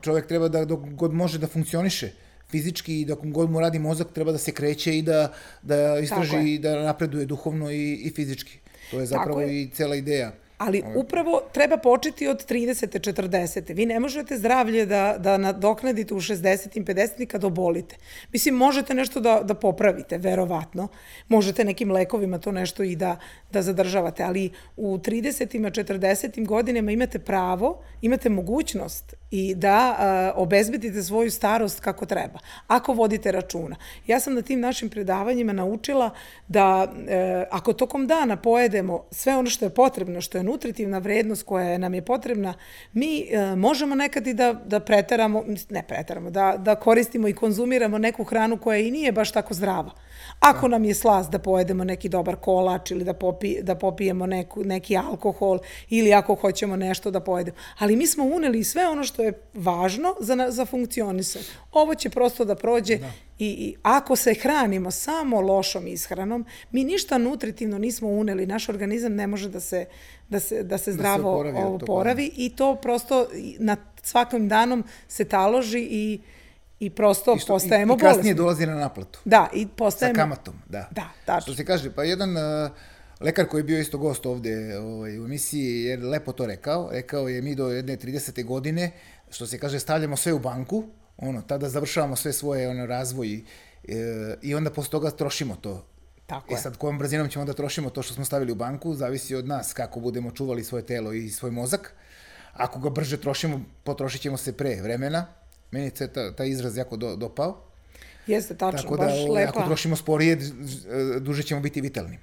čovjek 0.00 0.26
treba 0.26 0.48
da 0.48 0.64
dok 0.64 0.80
god 0.80 1.12
može 1.12 1.38
da 1.38 1.46
funkcioniše 1.46 2.10
fizički 2.50 3.00
i 3.00 3.04
dok 3.04 3.18
god 3.22 3.50
mu 3.50 3.60
radi 3.60 3.78
mozak 3.78 4.12
treba 4.12 4.32
da 4.32 4.38
se 4.38 4.52
kreće 4.52 4.98
i 4.98 5.02
da, 5.02 5.32
da 5.62 5.98
istraži 5.98 6.54
i 6.54 6.58
da 6.58 6.82
napreduje 6.82 7.26
duhovno 7.26 7.70
i, 7.70 7.94
i 7.94 8.10
fizički. 8.10 8.63
To 8.90 9.00
je 9.00 9.06
zapravo 9.06 9.40
je. 9.40 9.62
i 9.62 9.70
cela 9.70 9.96
ideja. 9.96 10.32
Ali 10.66 10.82
upravo 10.96 11.40
treba 11.52 11.76
početi 11.76 12.28
od 12.28 12.46
30. 12.50 13.12
40. 13.12 13.74
Vi 13.74 13.86
ne 13.86 14.00
možete 14.00 14.38
zdravlje 14.38 14.86
da, 14.86 15.16
da 15.18 15.36
nadoknadite 15.36 16.14
u 16.14 16.20
60. 16.20 16.84
50. 16.84 17.26
kad 17.26 17.44
obolite. 17.44 17.96
Mislim, 18.32 18.54
možete 18.54 18.94
nešto 18.94 19.20
da, 19.20 19.40
da 19.44 19.54
popravite, 19.54 20.18
verovatno. 20.18 20.88
Možete 21.28 21.64
nekim 21.64 21.90
lekovima 21.90 22.38
to 22.38 22.52
nešto 22.52 22.82
i 22.82 22.96
da, 22.96 23.16
da 23.52 23.62
zadržavate, 23.62 24.22
ali 24.22 24.50
u 24.76 24.98
30. 24.98 25.60
40. 25.70 26.46
godinama 26.46 26.90
imate 26.90 27.18
pravo, 27.18 27.82
imate 28.02 28.28
mogućnost 28.28 29.14
i 29.30 29.54
da 29.54 29.96
a, 29.98 30.32
obezbedite 30.36 31.02
svoju 31.02 31.30
starost 31.30 31.80
kako 31.80 32.06
treba, 32.06 32.38
ako 32.66 32.92
vodite 32.92 33.32
računa. 33.32 33.76
Ja 34.06 34.20
sam 34.20 34.34
na 34.34 34.42
tim 34.42 34.60
našim 34.60 34.90
predavanjima 34.90 35.52
naučila 35.52 36.10
da 36.48 36.92
e, 37.08 37.44
ako 37.50 37.72
tokom 37.72 38.06
dana 38.06 38.36
pojedemo 38.36 39.04
sve 39.10 39.36
ono 39.36 39.50
što 39.50 39.64
je 39.64 39.70
potrebno, 39.70 40.20
što 40.20 40.38
je 40.38 40.44
nutritivna 40.54 40.98
vrednost 40.98 41.42
koja 41.42 41.78
nam 41.78 41.94
je 41.94 42.02
potrebna, 42.02 42.54
mi 42.92 43.20
e, 43.20 43.56
možemo 43.56 43.94
nekad 43.94 44.26
i 44.26 44.34
da, 44.34 44.52
da 44.52 44.80
preteramo, 44.80 45.44
ne 45.70 45.82
preteramo, 45.88 46.30
da, 46.30 46.54
da 46.58 46.74
koristimo 46.74 47.28
i 47.28 47.34
konzumiramo 47.34 47.98
neku 47.98 48.24
hranu 48.24 48.58
koja 48.58 48.78
i 48.78 48.90
nije 48.90 49.12
baš 49.12 49.32
tako 49.32 49.54
zdrava. 49.54 49.90
Ako 50.40 50.68
nam 50.68 50.84
je 50.84 50.94
slast 50.94 51.30
da 51.30 51.38
pojedemo 51.38 51.84
neki 51.84 52.08
dobar 52.08 52.36
kolač 52.36 52.90
ili 52.90 53.04
da, 53.04 53.12
popi, 53.12 53.62
da 53.62 53.74
popijemo 53.74 54.26
neku, 54.26 54.64
neki 54.64 54.96
alkohol 54.96 55.58
ili 55.90 56.12
ako 56.12 56.34
hoćemo 56.34 56.76
nešto 56.76 57.10
da 57.10 57.20
pojedemo. 57.20 57.56
Ali 57.78 57.96
mi 57.96 58.06
smo 58.06 58.24
uneli 58.24 58.64
sve 58.64 58.88
ono 58.88 59.04
što 59.04 59.22
je 59.22 59.40
važno 59.54 60.14
za, 60.20 60.46
za 60.50 60.66
funkcionisanje. 60.66 61.44
Ovo 61.72 61.94
će 61.94 62.10
prosto 62.10 62.44
da 62.44 62.54
prođe 62.54 62.96
da. 62.98 63.06
I, 63.38 63.46
I 63.46 63.74
ako 63.82 64.16
se 64.16 64.34
hranimo 64.34 64.90
samo 64.90 65.40
lošom 65.40 65.86
ishranom, 65.86 66.46
mi 66.70 66.84
ništa 66.84 67.18
nutritivno 67.18 67.78
nismo 67.78 68.08
uneli, 68.08 68.46
naš 68.46 68.68
organizam 68.68 69.14
ne 69.14 69.26
može 69.26 69.48
da 69.48 69.60
se, 69.60 69.86
da 70.28 70.40
se, 70.40 70.62
da 70.62 70.78
se 70.78 70.92
zdravo 70.92 71.44
da 71.44 71.50
se 71.50 71.58
oporavi, 71.58 71.82
oporavi 71.82 72.32
i 72.36 72.56
to 72.56 72.74
prosto 72.74 73.26
na 73.58 73.76
svakim 74.02 74.48
danom 74.48 74.84
se 75.08 75.24
taloži 75.24 75.88
i 75.90 76.20
i 76.84 76.90
prosto 76.90 77.34
I 77.36 77.38
što, 77.38 77.52
postajemo 77.52 77.96
bolesni. 77.96 78.08
I 78.08 78.16
kasnije 78.16 78.34
dolazi 78.34 78.66
na 78.66 78.74
naplatu. 78.74 79.20
Da, 79.24 79.48
i 79.52 79.66
postajemo... 79.66 80.14
Sa 80.14 80.22
kamatom, 80.22 80.54
da. 80.68 80.88
Da, 80.90 81.08
tačno. 81.24 81.52
Što 81.52 81.54
se 81.54 81.64
kaže, 81.64 81.90
pa 81.94 82.04
jedan 82.04 82.36
uh, 82.36 82.70
lekar 83.20 83.48
koji 83.48 83.60
je 83.60 83.64
bio 83.64 83.80
isto 83.80 83.98
gost 83.98 84.26
ovde 84.26 84.78
ovaj, 84.78 85.18
u 85.18 85.24
emisiji 85.24 85.84
je 85.84 85.96
lepo 85.96 86.32
to 86.32 86.46
rekao. 86.46 86.88
Rekao 86.92 87.28
je 87.28 87.42
mi 87.42 87.54
do 87.54 87.68
jedne 87.68 87.96
30. 87.96 88.44
godine, 88.44 88.90
što 89.30 89.46
se 89.46 89.58
kaže, 89.58 89.80
stavljamo 89.80 90.16
sve 90.16 90.32
u 90.32 90.38
banku, 90.38 90.84
ono, 91.16 91.42
tada 91.42 91.68
završavamo 91.68 92.16
sve 92.16 92.32
svoje 92.32 92.68
ono, 92.68 92.86
razvoj 92.86 93.28
i, 93.28 93.44
e, 93.88 94.36
i 94.42 94.54
onda 94.54 94.70
posle 94.70 94.90
toga 94.90 95.10
trošimo 95.10 95.56
to. 95.56 95.86
Tako 96.26 96.54
e 96.54 96.56
sad, 96.56 96.76
kojom 96.76 96.98
brzinom 96.98 97.28
ćemo 97.28 97.44
da 97.44 97.52
trošimo 97.52 97.90
to 97.90 98.02
što 98.02 98.14
smo 98.14 98.24
stavili 98.24 98.52
u 98.52 98.54
banku, 98.54 98.94
zavisi 98.94 99.34
od 99.34 99.48
nas 99.48 99.72
kako 99.72 100.00
budemo 100.00 100.30
čuvali 100.30 100.64
svoje 100.64 100.86
telo 100.86 101.12
i 101.12 101.30
svoj 101.30 101.50
mozak. 101.50 101.94
Ako 102.52 102.78
ga 102.78 102.90
brže 102.90 103.16
trošimo, 103.20 103.60
potrošit 103.84 104.20
ćemo 104.20 104.36
se 104.36 104.52
pre 104.52 104.82
vremena, 104.82 105.26
Meni 105.74 105.90
se 105.94 106.08
ta, 106.08 106.32
ta 106.32 106.44
izraz 106.44 106.76
jako 106.76 106.96
do, 106.96 107.16
dopao. 107.16 107.60
Jeste, 108.26 108.54
tačno, 108.54 108.82
Tako 108.82 108.96
da, 108.96 109.04
baš 109.04 109.18
ovaj, 109.18 109.44
lepa. 109.44 109.58
Ako 109.58 109.68
trošimo 109.68 109.96
sporije, 109.96 110.38
duže 111.20 111.42
ćemo 111.42 111.60
biti 111.60 111.80
vitalni. 111.80 112.18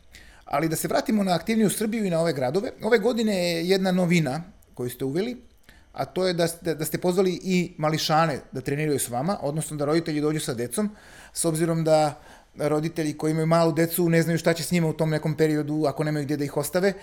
Ali 0.46 0.70
da 0.70 0.76
se 0.76 0.88
vratimo 0.88 1.24
na 1.24 1.36
aktivniju 1.36 1.70
Srbiju 1.70 2.06
i 2.06 2.10
na 2.10 2.20
ove 2.20 2.34
gradove. 2.34 2.72
Ove 2.84 3.00
godine 3.00 3.36
je 3.38 3.70
jedna 3.70 3.92
novina 3.92 4.44
koju 4.74 4.90
ste 4.90 5.06
uveli, 5.06 5.36
a 5.94 6.06
to 6.06 6.28
je 6.28 6.34
da 6.34 6.48
ste, 6.48 6.76
da 6.76 6.86
ste 6.86 6.98
pozvali 6.98 7.40
i 7.44 7.74
mališane 7.78 8.40
da 8.52 8.62
treniraju 8.62 9.00
s 9.00 9.10
vama, 9.10 9.38
odnosno 9.42 9.78
da 9.78 9.86
roditelji 9.86 10.22
dođu 10.22 10.40
sa 10.40 10.54
decom, 10.54 10.90
s 11.34 11.46
obzirom 11.46 11.84
da 11.84 12.22
roditelji 12.56 13.18
koji 13.18 13.32
imaju 13.32 13.48
malu 13.48 13.72
decu 13.72 14.10
ne 14.10 14.22
znaju 14.22 14.40
šta 14.40 14.54
će 14.54 14.64
s 14.64 14.72
njima 14.72 14.88
u 14.88 14.94
tom 14.94 15.10
nekom 15.10 15.36
periodu 15.38 15.86
ako 15.88 16.04
nemaju 16.04 16.26
gde 16.26 16.38
da 16.38 16.44
ih 16.44 16.58
ostave, 16.58 16.94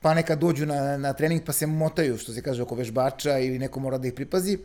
pa 0.00 0.14
nekad 0.14 0.38
dođu 0.38 0.66
na, 0.66 0.96
na 0.96 1.12
trening 1.12 1.42
pa 1.46 1.52
se 1.52 1.66
motaju, 1.66 2.18
što 2.18 2.32
se 2.32 2.42
kaže, 2.42 2.62
oko 2.62 2.74
vežbača 2.74 3.38
ili 3.38 3.58
neko 3.58 3.80
mora 3.80 3.98
da 3.98 4.08
ih 4.08 4.14
pripazi 4.14 4.58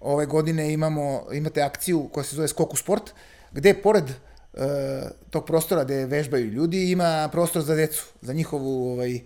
ove 0.00 0.26
godine 0.26 0.72
imamo, 0.72 1.26
imate 1.32 1.62
akciju 1.62 2.08
koja 2.12 2.24
se 2.24 2.36
zove 2.36 2.48
Skok 2.48 2.72
u 2.72 2.76
sport, 2.76 3.10
gde 3.52 3.74
pored 3.74 4.04
e, 4.04 4.14
tog 5.30 5.46
prostora 5.46 5.84
gde 5.84 6.06
vežbaju 6.06 6.46
ljudi 6.46 6.90
ima 6.90 7.28
prostor 7.32 7.62
za 7.62 7.74
decu, 7.74 8.06
za, 8.20 8.32
njihovu, 8.32 8.92
ovaj, 8.92 9.14
e, 9.14 9.20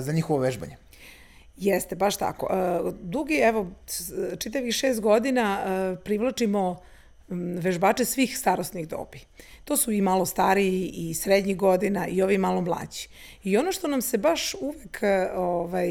za 0.00 0.12
njihovo 0.12 0.40
vežbanje. 0.40 0.76
Jeste, 1.56 1.96
baš 1.96 2.16
tako. 2.16 2.48
E, 2.50 2.92
dugi, 3.02 3.34
evo, 3.34 3.70
čitavih 4.38 4.74
šest 4.74 5.00
godina 5.00 5.58
e, 5.58 5.96
privlačimo 6.04 6.80
vežbače 7.58 8.04
svih 8.04 8.38
starostnih 8.38 8.88
dobi. 8.88 9.20
To 9.64 9.76
su 9.76 9.92
i 9.92 10.00
malo 10.00 10.26
stariji 10.26 10.90
i 10.94 11.14
srednjih 11.14 11.56
godina 11.56 12.06
i 12.08 12.22
ovi 12.22 12.38
malo 12.38 12.60
mlađi. 12.60 13.08
I 13.44 13.56
ono 13.56 13.72
što 13.72 13.88
nam 13.88 14.02
se 14.02 14.18
baš 14.18 14.54
uvek, 14.60 15.02
e, 15.02 15.30
ovaj, 15.36 15.88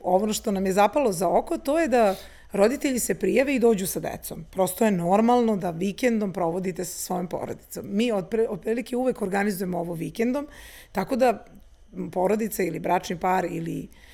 ovo 0.00 0.32
što 0.32 0.52
nam 0.52 0.66
je 0.66 0.72
zapalo 0.72 1.12
za 1.12 1.28
oko, 1.28 1.58
to 1.58 1.78
je 1.78 1.88
da 1.88 2.14
roditelji 2.52 2.98
se 2.98 3.14
prijave 3.14 3.54
i 3.54 3.58
dođu 3.58 3.86
sa 3.86 4.00
decom. 4.00 4.44
Prosto 4.50 4.84
je 4.84 4.90
normalno 4.90 5.56
da 5.56 5.70
vikendom 5.70 6.32
provodite 6.32 6.84
sa 6.84 6.98
svojom 6.98 7.28
porodicom. 7.28 7.86
Mi 7.86 8.12
otprilike 8.48 8.96
uvek 8.96 9.22
organizujemo 9.22 9.78
ovo 9.78 9.94
vikendom, 9.94 10.46
tako 10.92 11.16
da 11.16 11.44
porodica 12.12 12.62
ili 12.62 12.78
bračni 12.78 13.20
par 13.20 13.44
ili 13.44 13.88
uh, 13.90 14.07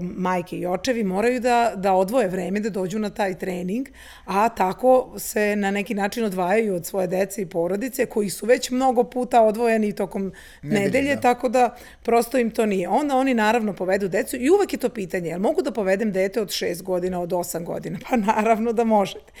majke 0.00 0.56
i 0.56 0.66
očevi 0.66 1.04
moraju 1.04 1.40
da, 1.40 1.72
da 1.76 1.92
odvoje 1.92 2.28
vreme 2.28 2.60
da 2.60 2.70
dođu 2.70 2.98
na 2.98 3.10
taj 3.10 3.38
trening, 3.38 3.88
a 4.24 4.48
tako 4.48 5.14
se 5.18 5.56
na 5.56 5.70
neki 5.70 5.94
način 5.94 6.24
odvajaju 6.24 6.74
od 6.74 6.86
svoje 6.86 7.06
dece 7.06 7.42
i 7.42 7.46
porodice 7.46 8.06
koji 8.06 8.30
su 8.30 8.46
već 8.46 8.70
mnogo 8.70 9.04
puta 9.04 9.42
odvojeni 9.42 9.92
tokom 9.92 10.32
nedelje, 10.62 10.84
nedelje 10.84 11.14
da. 11.14 11.20
tako 11.20 11.48
da 11.48 11.76
prosto 12.02 12.38
im 12.38 12.50
to 12.50 12.66
nije. 12.66 12.88
Onda 12.88 13.16
oni 13.16 13.34
naravno 13.34 13.72
povedu 13.72 14.08
decu 14.08 14.36
i 14.36 14.50
uvek 14.50 14.72
je 14.72 14.78
to 14.78 14.88
pitanje, 14.88 15.28
jel 15.28 15.40
mogu 15.40 15.62
da 15.62 15.70
povedem 15.70 16.12
dete 16.12 16.40
od 16.40 16.48
6 16.48 16.82
godina, 16.82 17.20
od 17.20 17.30
8 17.30 17.64
godina? 17.64 17.98
Pa 18.10 18.16
naravno 18.16 18.72
da 18.72 18.84
možete. 18.84 19.32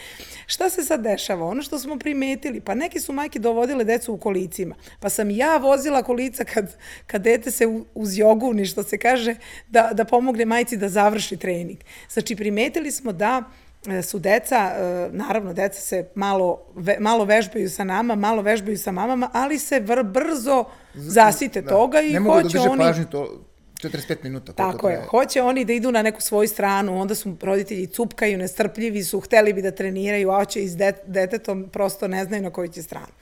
Šta 0.46 0.70
se 0.70 0.82
sad 0.82 1.02
dešava? 1.02 1.46
Ono 1.46 1.62
što 1.62 1.78
smo 1.78 1.98
primetili, 1.98 2.60
pa 2.60 2.74
neki 2.74 3.00
su 3.00 3.12
majke 3.12 3.38
dovodile 3.38 3.84
decu 3.84 4.14
u 4.14 4.18
kolicima, 4.18 4.74
pa 5.00 5.08
sam 5.08 5.30
ja 5.30 5.56
vozila 5.56 6.02
kolica 6.02 6.44
kad, 6.44 6.76
kad 7.06 7.22
dete 7.22 7.50
se 7.50 7.66
uz 7.94 8.18
joguvni, 8.18 8.66
što 8.66 8.82
se 8.82 8.98
kaže, 8.98 9.34
da, 9.68 9.90
da 9.94 10.01
pomogne 10.04 10.44
majci 10.44 10.76
da 10.76 10.88
završi 10.88 11.36
trening. 11.36 11.78
Znači, 12.12 12.36
primetili 12.36 12.90
smo 12.90 13.12
da 13.12 13.42
e, 13.86 14.02
su 14.02 14.18
deca, 14.18 14.72
e, 14.76 15.08
naravno 15.12 15.52
deca 15.52 15.80
se 15.80 16.08
malo, 16.14 16.66
ve, 16.74 16.96
malo 17.00 17.24
vežbaju 17.24 17.70
sa 17.70 17.84
nama, 17.84 18.14
malo 18.14 18.42
vežbaju 18.42 18.78
sa 18.78 18.92
mamama, 18.92 19.30
ali 19.32 19.58
se 19.58 19.80
vr, 19.80 20.02
brzo 20.02 20.64
zasite 20.94 21.62
da. 21.62 21.70
toga 21.70 22.00
i 22.00 22.12
ne 22.12 22.20
mogu 22.20 22.36
da 22.36 22.42
hoće 22.42 22.58
da 22.58 22.70
oni... 22.70 22.78
pažnju 22.78 23.04
to 23.04 23.44
45 23.82 24.16
minuta. 24.22 24.52
Tako 24.52 24.88
je. 24.88 25.02
Hoće 25.10 25.42
oni 25.42 25.64
da 25.64 25.72
idu 25.72 25.92
na 25.92 26.02
neku 26.02 26.20
svoju 26.20 26.48
stranu, 26.48 27.00
onda 27.00 27.14
su 27.14 27.36
roditelji 27.42 27.86
cupkaju, 27.86 28.38
nestrpljivi 28.38 29.04
su, 29.04 29.20
hteli 29.20 29.52
bi 29.52 29.62
da 29.62 29.70
treniraju, 29.70 30.30
a 30.30 30.38
hoće 30.38 30.62
i 30.62 30.68
s 30.68 30.76
detetom 31.06 31.68
prosto 31.72 32.08
ne 32.08 32.24
znaju 32.24 32.42
na 32.42 32.50
koju 32.50 32.68
će 32.68 32.82
stranu. 32.82 33.12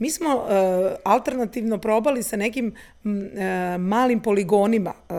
Mi 0.00 0.10
smo 0.10 0.36
uh, 0.36 0.44
alternativno 1.04 1.78
probali 1.78 2.22
sa 2.22 2.36
nekim 2.36 2.74
uh, 3.04 3.10
malim 3.78 4.20
poligonima. 4.20 4.92
Uh, 5.08 5.16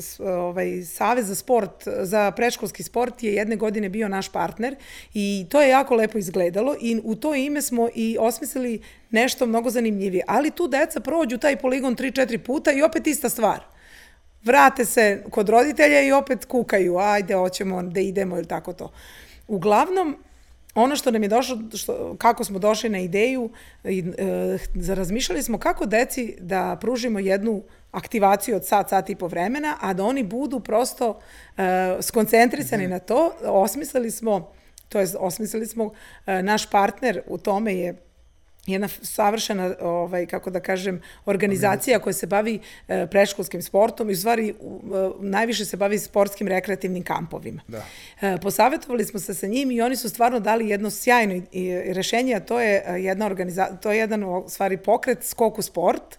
s, 0.00 0.20
ovaj, 0.20 0.82
Savez 0.82 1.28
za 1.28 1.34
sport, 1.34 1.88
za 2.02 2.30
preškolski 2.30 2.82
sport 2.82 3.22
je 3.22 3.34
jedne 3.34 3.56
godine 3.56 3.88
bio 3.88 4.08
naš 4.08 4.28
partner 4.28 4.76
i 5.14 5.46
to 5.50 5.62
je 5.62 5.68
jako 5.68 5.94
lepo 5.94 6.18
izgledalo 6.18 6.76
i 6.80 7.00
u 7.04 7.14
to 7.14 7.34
ime 7.34 7.62
smo 7.62 7.88
i 7.94 8.16
osmislili 8.20 8.82
nešto 9.10 9.46
mnogo 9.46 9.70
zanimljivije. 9.70 10.24
Ali 10.26 10.50
tu 10.50 10.68
deca 10.68 11.00
prođu 11.00 11.38
taj 11.38 11.56
poligon 11.56 11.96
3-4 11.96 12.38
puta 12.38 12.72
i 12.72 12.82
opet 12.82 13.06
ista 13.06 13.28
stvar 13.28 13.60
vrate 14.42 14.84
se 14.84 15.24
kod 15.30 15.48
roditelja 15.48 16.02
i 16.02 16.12
opet 16.12 16.44
kukaju, 16.44 16.98
ajde, 16.98 17.34
hoćemo 17.34 17.82
da 17.82 18.00
idemo 18.00 18.36
ili 18.36 18.46
tako 18.46 18.72
to. 18.72 18.92
Uglavnom, 19.48 20.16
ono 20.82 20.96
što 20.96 21.10
nam 21.10 21.22
je 21.22 21.28
došlo, 21.28 21.58
što, 21.74 22.16
kako 22.18 22.44
smo 22.44 22.58
došli 22.58 22.90
na 22.90 22.98
ideju, 22.98 23.50
i, 23.84 24.04
e, 24.18 24.94
razmišljali 24.94 25.42
smo 25.42 25.58
kako 25.58 25.86
deci 25.86 26.36
da 26.40 26.76
pružimo 26.80 27.18
jednu 27.18 27.62
aktivaciju 27.92 28.56
od 28.56 28.66
sat, 28.66 28.88
sat 28.88 29.10
i 29.10 29.14
po 29.14 29.26
vremena, 29.26 29.76
a 29.80 29.92
da 29.92 30.04
oni 30.04 30.22
budu 30.22 30.60
prosto 30.60 31.18
e, 31.56 31.62
skoncentrisani 32.00 32.84
mm 32.84 32.86
-hmm. 32.86 32.90
na 32.90 32.98
to. 32.98 33.32
Osmislili 33.44 34.10
smo, 34.10 34.52
to 34.88 35.00
je, 35.00 35.06
osmislili 35.18 35.66
smo, 35.66 35.92
e, 36.26 36.42
naš 36.42 36.70
partner 36.70 37.22
u 37.26 37.38
tome 37.38 37.74
je 37.74 38.07
jedna 38.66 38.88
savršena, 38.88 39.74
ovaj, 39.80 40.26
kako 40.26 40.50
da 40.50 40.60
kažem, 40.60 41.00
organizacija 41.24 41.98
koja 41.98 42.12
se 42.12 42.26
bavi 42.26 42.60
e, 42.88 43.06
preškolskim 43.10 43.62
sportom 43.62 44.10
i 44.10 44.12
u 44.12 44.16
stvari 44.16 44.48
e, 44.48 44.54
najviše 45.20 45.64
se 45.64 45.76
bavi 45.76 45.98
sportskim 45.98 46.48
rekreativnim 46.48 47.04
kampovima. 47.04 47.62
Da. 47.68 47.84
E, 48.20 48.38
posavetovali 48.42 49.04
smo 49.04 49.20
se 49.20 49.34
sa 49.34 49.46
njim 49.46 49.70
i 49.70 49.80
oni 49.80 49.96
su 49.96 50.08
stvarno 50.08 50.40
dali 50.40 50.68
jedno 50.68 50.90
sjajno 50.90 51.34
i, 51.34 51.42
i 51.52 51.92
rešenje, 51.92 52.34
a 52.34 52.40
to 52.40 52.60
je 52.60 52.84
e, 52.86 52.92
jedna 52.92 53.26
organizacija, 53.26 53.76
to 53.76 53.92
je 53.92 53.98
jedan 53.98 54.24
u 54.24 54.44
stvari 54.48 54.76
pokret 54.76 55.24
Skoku 55.24 55.62
sport, 55.62 56.18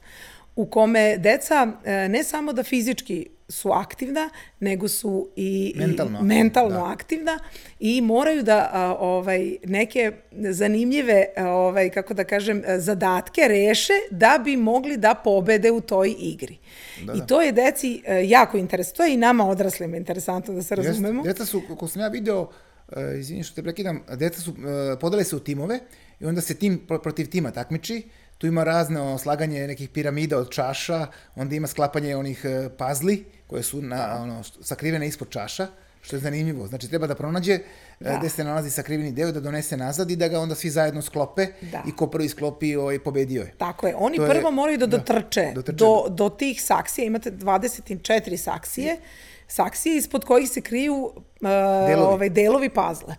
u 0.60 0.66
kome 0.66 1.18
deca 1.18 1.68
e, 1.86 2.10
ne 2.10 2.24
samo 2.24 2.54
da 2.54 2.64
fizički 2.64 3.28
su 3.50 3.72
aktivna, 3.72 4.30
nego 4.60 4.88
su 4.88 5.30
i 5.36 5.74
mentalno, 5.76 6.20
i 6.20 6.24
mentalno 6.24 6.80
da. 6.80 6.92
aktivna 6.92 7.40
i 7.80 8.02
moraju 8.02 8.44
da 8.44 8.70
a, 8.74 8.96
ovaj 9.00 9.56
neke 9.66 10.12
zanimljive 10.32 11.26
ovaj 11.38 11.90
kako 11.90 12.14
da 12.14 12.24
kažem 12.24 12.64
zadatke 12.78 13.42
reše 13.48 13.94
da 14.12 14.42
bi 14.44 14.58
mogli 14.58 14.98
da 14.98 15.14
pobede 15.24 15.72
u 15.72 15.82
toj 15.82 16.16
igri. 16.20 16.58
Da, 17.06 17.14
da. 17.14 17.24
I 17.24 17.28
to 17.28 17.42
je 17.42 17.52
deci 17.52 18.02
e, 18.06 18.28
jako 18.28 18.58
interesantno. 18.58 18.98
To 18.98 19.04
je 19.04 19.14
i 19.14 19.18
nama 19.18 19.50
odraslima 19.50 19.98
interesantno 19.98 20.54
da 20.54 20.64
se 20.64 20.76
razumemo. 20.76 21.24
Deca 21.24 21.46
su, 21.46 21.62
kako 21.68 21.88
sam 21.88 22.02
ja 22.02 22.08
video, 22.08 22.42
uh, 22.42 22.98
izvini 23.20 23.44
što 23.44 23.56
te 23.56 23.64
prekidam, 23.64 24.04
deca 24.16 24.42
su, 24.42 24.56
podele 25.02 25.24
se 25.24 25.36
u 25.36 25.40
timove 25.40 25.80
i 26.20 26.26
onda 26.26 26.42
se 26.42 26.56
tim 26.56 26.82
protiv 27.04 27.30
tima 27.30 27.52
takmiči 27.52 28.04
tu 28.40 28.48
ima 28.48 28.64
razne 28.64 29.20
slaganje 29.20 29.68
nekih 29.68 29.90
piramida 29.90 30.38
od 30.38 30.50
čaša, 30.50 31.08
onda 31.36 31.56
ima 31.56 31.68
sklapanje 31.68 32.16
onih 32.16 32.46
pazli 32.78 33.26
koje 33.48 33.64
su 33.64 33.82
na, 33.82 34.18
ono, 34.22 34.44
sakrivene 34.62 35.08
ispod 35.08 35.30
čaša, 35.30 35.68
što 36.02 36.16
je 36.16 36.20
zanimljivo. 36.20 36.68
Znači, 36.68 36.90
treba 36.90 37.08
da 37.08 37.16
pronađe 37.16 37.54
e, 37.54 37.62
da. 38.00 38.18
gde 38.18 38.30
se 38.30 38.44
nalazi 38.44 38.70
sakriveni 38.70 39.12
deo, 39.12 39.32
da 39.32 39.40
donese 39.40 39.78
nazad 39.78 40.12
i 40.12 40.16
da 40.16 40.28
ga 40.28 40.40
onda 40.40 40.56
svi 40.56 40.70
zajedno 40.70 41.02
sklope 41.02 41.48
da. 41.72 41.84
i 41.88 41.96
ko 41.96 42.08
prvi 42.08 42.30
sklopi 42.30 42.76
ovaj, 42.76 43.00
pobedio 43.00 43.42
je. 43.42 43.54
Tako 43.58 43.88
je. 43.88 43.96
Oni 43.98 44.18
to 44.18 44.26
prvo 44.26 44.48
je, 44.48 44.54
moraju 44.54 44.78
da, 44.78 44.88
da 44.88 44.98
dotrče, 44.98 45.42
da, 45.42 45.54
dotrče 45.54 45.78
do, 45.78 46.06
do 46.10 46.30
tih 46.30 46.64
saksija. 46.64 47.06
Imate 47.06 47.32
24 47.32 48.38
saksije, 48.38 48.98
saksije 49.48 49.98
ispod 49.98 50.26
kojih 50.26 50.50
se 50.50 50.62
kriju 50.62 50.96
uh, 50.96 51.50
delovi. 51.88 52.14
Ovaj, 52.14 52.30
delovi 52.30 52.70
pazle. 52.70 53.16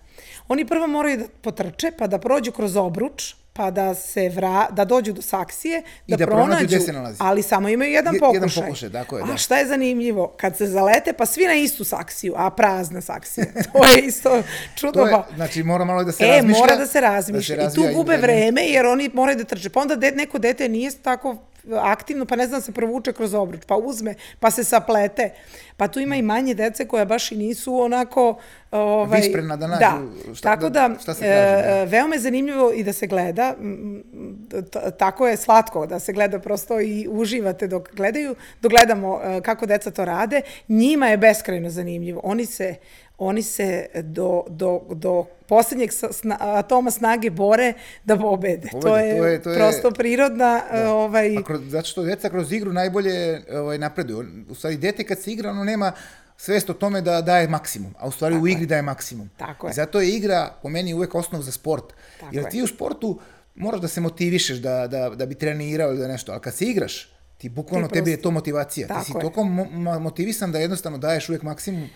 Oni 0.49 0.67
prvo 0.67 0.87
moraju 0.87 1.19
da 1.19 1.25
potrče, 1.43 1.93
pa 1.99 2.07
da 2.07 2.19
prođu 2.19 2.53
kroz 2.53 2.77
obruč, 2.77 3.35
pa 3.61 3.71
da 3.71 3.95
se 3.95 4.29
vra, 4.29 4.69
da 4.71 4.85
dođu 4.85 5.13
do 5.13 5.23
saksije, 5.23 5.83
da, 6.09 6.17
da 6.17 6.27
pronađu, 6.27 6.65
gde 6.65 6.81
se 6.81 6.93
nalazi. 6.93 7.17
ali 7.21 7.43
samo 7.43 7.69
imaju 7.69 7.93
jedan 7.93 8.15
pokušaj. 8.21 8.35
Jedan 8.35 8.51
pokušaj, 8.67 8.91
tako 8.91 9.19
je, 9.19 9.25
da. 9.25 9.33
A 9.33 9.37
šta 9.37 9.59
je 9.59 9.67
zanimljivo? 9.67 10.35
Kad 10.37 10.57
se 10.57 10.67
zalete, 10.67 11.13
pa 11.13 11.27
svi 11.27 11.45
na 11.47 11.55
istu 11.55 11.85
saksiju, 11.85 12.35
a 12.37 12.51
prazna 12.51 13.01
saksija. 13.01 13.47
To 13.73 13.85
je 13.85 14.03
isto 14.03 14.43
čudo. 14.75 15.01
je, 15.01 15.17
znači, 15.37 15.63
mora 15.63 15.85
malo 15.85 16.05
da 16.05 16.13
se 16.13 16.25
e, 16.25 16.27
razmišlja. 16.27 16.59
E, 16.59 16.61
mora 16.61 16.77
da 16.77 16.87
se 16.87 17.01
razmišlja. 17.01 17.57
Da 17.57 17.71
se 17.71 17.81
I 17.81 17.85
tu 17.85 17.95
gube 17.95 18.17
vreme, 18.17 18.63
jer 18.63 18.87
oni 18.87 19.11
moraju 19.15 19.39
da 19.39 19.45
trče. 19.45 19.71
Pa 19.71 19.81
onda 19.81 19.97
de, 19.97 20.11
neko 20.13 20.39
dete 20.39 20.69
nije 20.69 20.91
tako 21.03 21.37
aktivno, 21.81 22.27
pa 22.27 22.37
ne 22.37 22.47
znam, 22.47 22.61
se 22.61 22.73
provuče 22.73 23.13
kroz 23.13 23.35
obruč, 23.35 23.61
pa 23.67 23.77
uzme, 23.77 24.15
pa 24.41 24.51
se 24.51 24.65
saplete. 24.65 25.31
Pa 25.77 25.89
tu 25.89 26.01
ima 26.01 26.17
i 26.17 26.23
manje 26.23 26.55
dece 26.55 26.89
koja 26.89 27.05
baš 27.05 27.33
i 27.33 27.37
nisu 27.37 27.81
onako... 27.81 28.39
Ovaj, 28.71 29.21
Visprena 29.21 29.57
da 29.57 29.67
nađu 29.67 29.81
da. 29.81 30.35
Šta, 30.35 30.51
Tako 30.51 30.71
da, 30.71 30.91
šta 31.03 31.15
se 31.15 31.21
kaže, 31.21 31.69
da. 31.69 31.85
veoma 31.85 32.15
je 32.15 32.21
zanimljivo 32.21 32.73
i 32.73 32.85
da 32.85 32.93
se 32.93 33.07
gleda, 33.07 33.55
tako 34.99 35.29
je 35.29 35.37
slatko 35.37 35.87
da 35.87 35.99
se 35.99 36.13
gleda 36.13 36.39
prosto 36.39 36.81
i 36.81 37.09
uživate 37.11 37.67
dok 37.67 37.95
gledaju, 37.95 38.35
dok 38.63 38.71
gledamo 38.71 39.21
e, 39.25 39.41
kako 39.41 39.67
deca 39.67 39.91
to 39.91 40.05
rade, 40.05 40.43
njima 40.69 41.07
je 41.07 41.17
beskrajno 41.17 41.71
zanimljivo. 41.71 42.21
Oni 42.25 42.47
se, 42.47 42.75
oni 43.21 43.43
se 43.43 43.87
do, 44.03 44.45
do, 44.49 44.81
do 44.91 45.27
poslednjeg 45.49 45.91
sna, 45.93 46.37
atoma 46.41 46.91
snage 46.91 47.31
bore 47.31 47.73
da 48.05 48.17
pobede. 48.19 48.69
pobede 48.73 48.89
to, 48.89 48.97
je 48.97 49.19
to, 49.19 49.27
je, 49.27 49.43
to 49.43 49.51
je 49.51 49.57
prosto 49.57 49.91
prirodna... 49.91 50.63
Da. 50.73 50.95
Ovaj... 50.95 51.37
A 51.37 51.43
kroz, 51.43 51.61
zato 51.67 51.89
što 51.89 52.03
deca 52.03 52.29
kroz 52.29 52.53
igru 52.53 52.73
najbolje 52.73 53.43
ovaj, 53.53 53.79
napreduju. 53.79 54.27
U 54.51 54.55
stvari, 54.55 54.77
dete 54.77 55.05
kad 55.05 55.19
se 55.23 55.33
igra, 55.33 55.51
ono 55.51 55.65
nema 55.65 55.93
svest 56.37 56.71
o 56.71 56.75
tome 56.75 57.01
da 57.01 57.21
daje 57.23 57.49
maksimum, 57.49 57.95
a 57.99 58.09
u 58.09 58.11
stvari 58.11 58.35
Tako 58.35 58.45
u 58.45 58.49
igri 58.49 58.63
je. 58.63 58.67
daje 58.67 58.83
maksimum. 58.83 59.31
Tako. 59.37 59.69
I 59.69 59.73
zato 59.73 60.01
je 60.01 60.09
igra 60.09 60.53
po 60.63 60.69
meni 60.69 60.95
uvek 60.95 61.15
osnov 61.15 61.43
za 61.43 61.53
sport. 61.53 61.85
Tako 62.21 62.35
Jer 62.37 62.51
ti 62.51 62.57
je. 62.57 62.65
u 62.65 62.67
sportu 62.67 63.21
moraš 63.55 63.81
da 63.81 63.89
se 63.89 64.01
motivišeš 64.01 64.59
da, 64.59 64.87
da, 64.87 65.09
da 65.09 65.27
bi 65.27 65.35
trenirao 65.35 65.91
ili 65.91 65.99
da 65.99 66.09
nešto, 66.09 66.33
ali 66.33 66.41
kad 66.41 66.55
se 66.55 66.65
igraš, 66.65 67.13
ti 67.39 67.49
bukvalno 67.49 67.87
ti 67.87 67.93
prosto... 67.93 68.05
tebi 68.05 68.11
je 68.11 68.23
to 68.23 68.31
motivacija. 68.31 68.89
Tako 68.89 69.01
ti 69.01 69.07
si 69.07 69.13
toliko 69.13 69.45
mo 69.45 69.99
motivisan 70.01 70.53
da 70.53 70.59
jednostavno 70.59 70.99
daješ 70.99 71.29
uvek 71.29 71.43
maksimum 71.43 71.89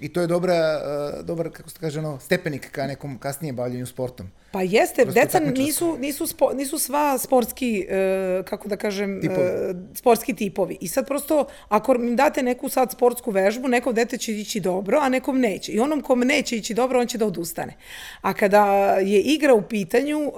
i 0.00 0.08
to 0.12 0.20
je 0.20 0.26
dobra, 0.26 0.54
uh, 0.54 1.24
dobar, 1.24 1.50
kako 1.52 1.70
se 1.70 1.76
kaže, 1.80 1.98
ono, 1.98 2.20
stepenik 2.20 2.70
ka 2.70 2.86
nekom 2.86 3.18
kasnijem 3.18 3.56
bavljanju 3.56 3.86
sportom. 3.86 4.30
Pa 4.50 4.62
jeste, 4.62 5.02
Prosto 5.02 5.20
deca 5.20 5.40
nisu, 5.40 5.96
nisu, 5.98 6.26
spo, 6.26 6.50
nisu 6.54 6.78
sva 6.78 7.18
sportski, 7.18 7.86
uh, 7.88 8.44
kako 8.44 8.68
da 8.68 8.76
kažem, 8.76 9.20
tipovi. 9.20 9.70
Uh, 9.70 9.76
sportski 9.94 10.34
tipovi. 10.34 10.78
I 10.80 10.88
sad 10.88 11.06
prosto, 11.06 11.46
ako 11.68 11.94
im 11.94 12.16
date 12.16 12.42
neku 12.42 12.68
sad 12.68 12.92
sportsku 12.92 13.30
vežbu, 13.30 13.68
nekom 13.68 13.94
dete 13.94 14.18
će 14.18 14.32
ići 14.32 14.60
dobro, 14.60 14.98
a 15.02 15.08
nekom 15.08 15.40
neće. 15.40 15.72
I 15.72 15.80
onom 15.80 16.00
kom 16.00 16.20
neće 16.20 16.56
ići 16.56 16.74
dobro, 16.74 17.00
on 17.00 17.06
će 17.06 17.18
da 17.18 17.26
odustane. 17.26 17.74
A 18.20 18.32
kada 18.32 18.64
je 19.00 19.20
igra 19.20 19.54
u 19.54 19.62
pitanju, 19.62 20.18
uh, 20.18 20.34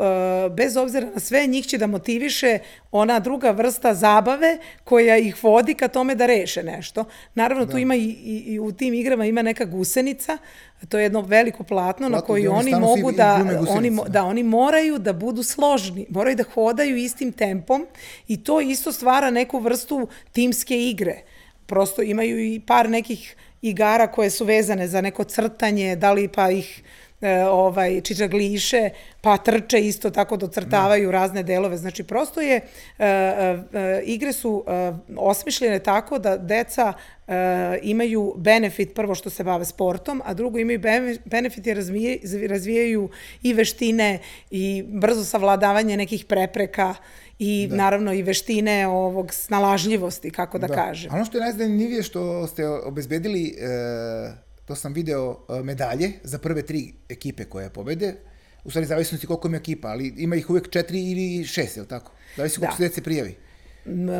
bez 0.56 0.76
obzira 0.76 1.06
na 1.14 1.20
sve, 1.20 1.46
njih 1.46 1.66
će 1.66 1.78
da 1.78 1.86
motiviše 1.86 2.58
ona 2.92 3.18
druga 3.20 3.50
vrsta 3.50 3.94
zabave 3.94 4.58
koja 4.84 5.16
ih 5.16 5.44
vodi 5.44 5.74
ka 5.74 5.88
tome 5.88 6.14
da 6.14 6.26
reše 6.26 6.62
nešto. 6.62 7.04
Naravno, 7.34 7.64
da. 7.64 7.72
tu 7.72 7.78
ima 7.78 7.94
i, 7.94 8.00
i, 8.04 8.44
i 8.46 8.58
u 8.58 8.72
tim 8.72 8.94
igrama 8.94 9.26
ima 9.26 9.42
neka 9.50 9.64
gusenica, 9.64 10.38
to 10.88 10.98
je 10.98 11.02
jedno 11.02 11.20
veliko 11.20 11.64
platno, 11.64 12.08
platno 12.08 12.08
na 12.08 12.20
koji 12.20 12.48
oni 12.48 12.74
mogu 12.74 13.12
da, 13.12 13.44
oni, 13.68 13.98
da, 14.08 14.24
oni 14.24 14.42
moraju 14.42 14.98
da 14.98 15.12
budu 15.12 15.42
složni, 15.42 16.06
moraju 16.10 16.36
da 16.36 16.44
hodaju 16.54 16.96
istim 16.96 17.32
tempom 17.32 17.86
i 18.28 18.44
to 18.44 18.60
isto 18.60 18.92
stvara 18.92 19.30
neku 19.30 19.58
vrstu 19.58 20.08
timske 20.32 20.88
igre. 20.88 21.22
Prosto 21.66 22.02
imaju 22.02 22.38
i 22.44 22.60
par 22.60 22.90
nekih 22.90 23.36
igara 23.62 24.06
koje 24.06 24.30
su 24.30 24.44
vezane 24.44 24.88
za 24.88 25.00
neko 25.00 25.24
crtanje, 25.24 25.96
da 25.96 26.12
li 26.12 26.28
pa 26.28 26.50
ih 26.50 26.82
ovaj 27.50 28.00
čičagliše, 28.00 28.90
pa 29.20 29.36
trče 29.36 29.80
isto 29.80 30.10
tako 30.10 30.36
docrtavaju 30.36 31.06
da. 31.06 31.12
razne 31.12 31.42
delove. 31.42 31.76
Znači 31.76 32.02
prosto 32.02 32.40
je 32.40 32.56
e, 32.56 32.60
e, 32.98 34.02
igre 34.04 34.32
su 34.32 34.64
e, 34.66 34.92
osmišljene 35.16 35.78
tako 35.78 36.18
da 36.18 36.36
deca 36.36 36.92
e, 37.28 37.32
imaju 37.82 38.34
benefit 38.36 38.94
prvo 38.94 39.14
što 39.14 39.30
se 39.30 39.44
bave 39.44 39.64
sportom, 39.64 40.22
a 40.24 40.34
drugo 40.34 40.58
imaju 40.58 40.80
benefit 41.24 41.66
jer 41.66 41.84
razvijaju 42.48 43.08
i 43.42 43.52
veštine 43.52 44.18
i 44.50 44.84
brzo 44.88 45.24
savladavanje 45.24 45.96
nekih 45.96 46.24
prepreka 46.24 46.94
i 47.38 47.66
da. 47.70 47.76
naravno 47.76 48.12
i 48.12 48.22
veštine 48.22 48.86
ovog 48.86 49.34
snalažljivosti, 49.34 50.30
kako 50.30 50.58
da, 50.58 50.66
da. 50.66 50.74
kažem. 50.74 51.12
A 51.12 51.14
ono 51.14 51.24
što 51.24 51.38
je 51.38 51.44
najzanimljivije 51.44 52.02
što 52.02 52.46
ste 52.46 52.68
obezbedili 52.68 53.56
e 53.58 54.49
to 54.70 54.76
sam 54.76 54.92
video 54.92 55.36
e, 55.48 55.62
medalje 55.62 56.12
za 56.22 56.38
prve 56.38 56.62
tri 56.62 56.92
ekipe 57.08 57.44
koje 57.44 57.70
pobede, 57.70 58.14
u 58.64 58.70
stvari 58.70 58.86
zavisnosti 58.86 59.26
koliko 59.26 59.48
ima 59.48 59.56
ekipa, 59.56 59.88
ali 59.88 60.14
ima 60.16 60.36
ih 60.36 60.50
uvek 60.50 60.70
četiri 60.70 61.10
ili 61.10 61.44
šest, 61.44 61.76
je 61.76 61.82
li 61.82 61.88
tako? 61.88 62.12
Zavisi 62.36 62.58
koliko 62.58 62.72
da. 62.72 62.76
se 62.76 62.82
dece 62.82 63.02
prijavi. 63.02 63.34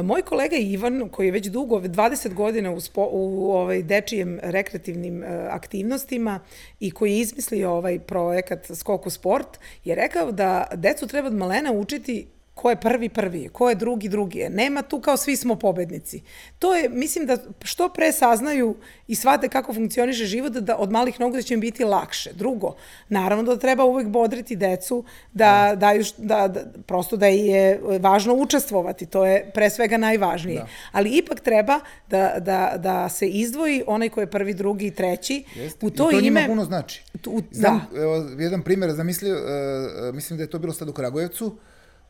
Moj 0.05 0.23
kolega 0.23 0.57
Ivan, 0.57 1.09
koji 1.09 1.27
je 1.27 1.33
već 1.33 1.47
dugo, 1.47 1.81
20 1.81 2.35
godina 2.35 2.71
u, 2.71 2.81
spo, 2.81 3.09
u 3.13 3.53
ovaj 3.53 3.83
dečijem 3.83 4.39
rekreativnim 4.43 5.23
uh, 5.23 5.29
aktivnostima 5.51 6.41
i 6.81 6.91
koji 6.91 7.13
je 7.13 7.21
izmislio 7.21 7.71
ovaj 7.71 7.99
projekat 7.99 8.71
Skok 8.75 9.07
u 9.07 9.11
sport, 9.11 9.59
je 9.85 9.95
rekao 9.95 10.33
da 10.33 10.67
decu 10.75 11.07
treba 11.07 11.29
od 11.29 11.35
malena 11.35 11.73
učiti 11.73 12.27
ko 12.61 12.71
je 12.71 12.77
prvi 12.77 13.09
prvi, 13.09 13.49
ko 13.49 13.69
je 13.69 13.75
drugi 13.75 14.09
drugi. 14.09 14.49
Nema 14.51 14.83
tu 14.83 15.01
kao 15.01 15.17
svi 15.17 15.37
smo 15.37 15.57
pobednici. 15.57 16.21
To 16.59 16.75
je, 16.77 16.89
mislim 16.89 17.27
da 17.27 17.37
što 17.63 17.89
pre 17.89 18.13
saznaju 18.13 18.75
i 19.09 19.15
shvate 19.15 19.49
kako 19.49 19.75
funkcioniše 19.75 20.27
život, 20.27 20.53
da 20.53 20.77
od 20.77 20.91
malih 20.91 21.21
nogu 21.21 21.37
da 21.37 21.43
će 21.43 21.55
im 21.55 21.61
biti 21.61 21.85
lakše. 21.85 22.33
Drugo, 22.33 22.75
naravno 23.09 23.45
da 23.45 23.59
treba 23.59 23.85
uvek 23.85 24.09
bodriti 24.09 24.57
decu, 24.57 25.05
da, 25.33 25.67
da. 25.71 25.77
daju, 25.77 26.05
da, 26.19 26.49
da, 26.49 26.61
prosto 26.87 27.17
da 27.17 27.27
je 27.27 27.81
važno 28.01 28.35
učestvovati, 28.35 29.07
to 29.07 29.25
je 29.27 29.51
pre 29.55 29.71
svega 29.71 29.97
najvažnije. 29.97 30.59
Da. 30.59 30.67
Ali 30.93 31.11
ipak 31.11 31.41
treba 31.41 31.81
da, 32.11 32.35
da, 32.39 32.75
da 32.77 33.09
se 33.09 33.29
izdvoji 33.29 33.83
onaj 33.87 34.09
ko 34.09 34.21
je 34.21 34.27
prvi, 34.27 34.55
drugi 34.55 34.87
i 34.87 34.91
treći. 34.91 35.45
Jeste. 35.55 35.87
U 35.87 35.91
to, 35.91 36.11
I 36.11 36.13
to 36.13 36.19
ime, 36.19 36.41
njima 36.41 36.41
puno 36.47 36.65
znači. 36.65 37.03
Tu, 37.21 37.43
Znam, 37.51 37.87
da. 37.93 38.01
evo, 38.01 38.15
jedan 38.39 38.63
primjer 38.63 38.91
zamislio, 38.93 39.35
uh, 39.35 40.15
mislim 40.15 40.37
da 40.37 40.43
je 40.43 40.51
to 40.51 40.59
bilo 40.59 40.73
sad 40.73 40.89
u 40.89 40.93
Kragujevcu, 40.93 41.57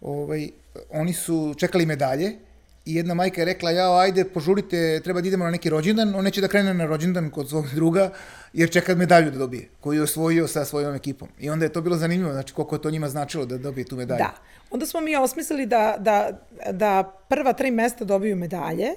ovaj, 0.01 0.51
oni 0.91 1.13
su 1.13 1.55
čekali 1.59 1.87
medalje 1.87 2.37
i 2.85 2.95
jedna 2.95 3.15
majka 3.15 3.41
je 3.41 3.45
rekla, 3.45 3.71
ja, 3.71 3.99
ajde, 3.99 4.25
požurite, 4.25 5.01
treba 5.05 5.21
da 5.21 5.29
idemo 5.29 5.45
na 5.45 5.51
neki 5.51 5.71
rođendan, 5.71 6.15
on 6.15 6.25
neće 6.25 6.41
da 6.41 6.49
krene 6.49 6.75
na 6.75 6.87
rođendan 6.87 7.31
kod 7.31 7.49
svog 7.49 7.67
druga, 7.79 8.11
jer 8.53 8.71
čeka 8.71 8.95
medalju 8.95 9.31
da 9.31 9.39
dobije, 9.39 9.69
koju 9.81 9.99
je 9.99 10.03
osvojio 10.03 10.49
sa 10.49 10.65
svojom 10.65 10.95
ekipom. 10.95 11.29
I 11.39 11.51
onda 11.51 11.65
je 11.65 11.73
to 11.73 11.81
bilo 11.81 11.97
zanimljivo, 11.97 12.33
znači 12.33 12.55
koliko 12.55 12.75
je 12.75 12.83
to 12.83 12.91
njima 12.91 13.09
značilo 13.09 13.47
da 13.47 13.59
dobije 13.59 13.85
tu 13.85 13.97
medalju. 13.97 14.19
Da. 14.19 14.35
Onda 14.71 14.87
smo 14.87 15.01
mi 15.01 15.17
osmislili 15.17 15.67
da, 15.67 15.97
da, 15.99 16.31
da 16.73 17.03
prva 17.29 17.53
tri 17.53 17.71
mesta 17.71 18.05
dobiju 18.05 18.37
medalje, 18.37 18.89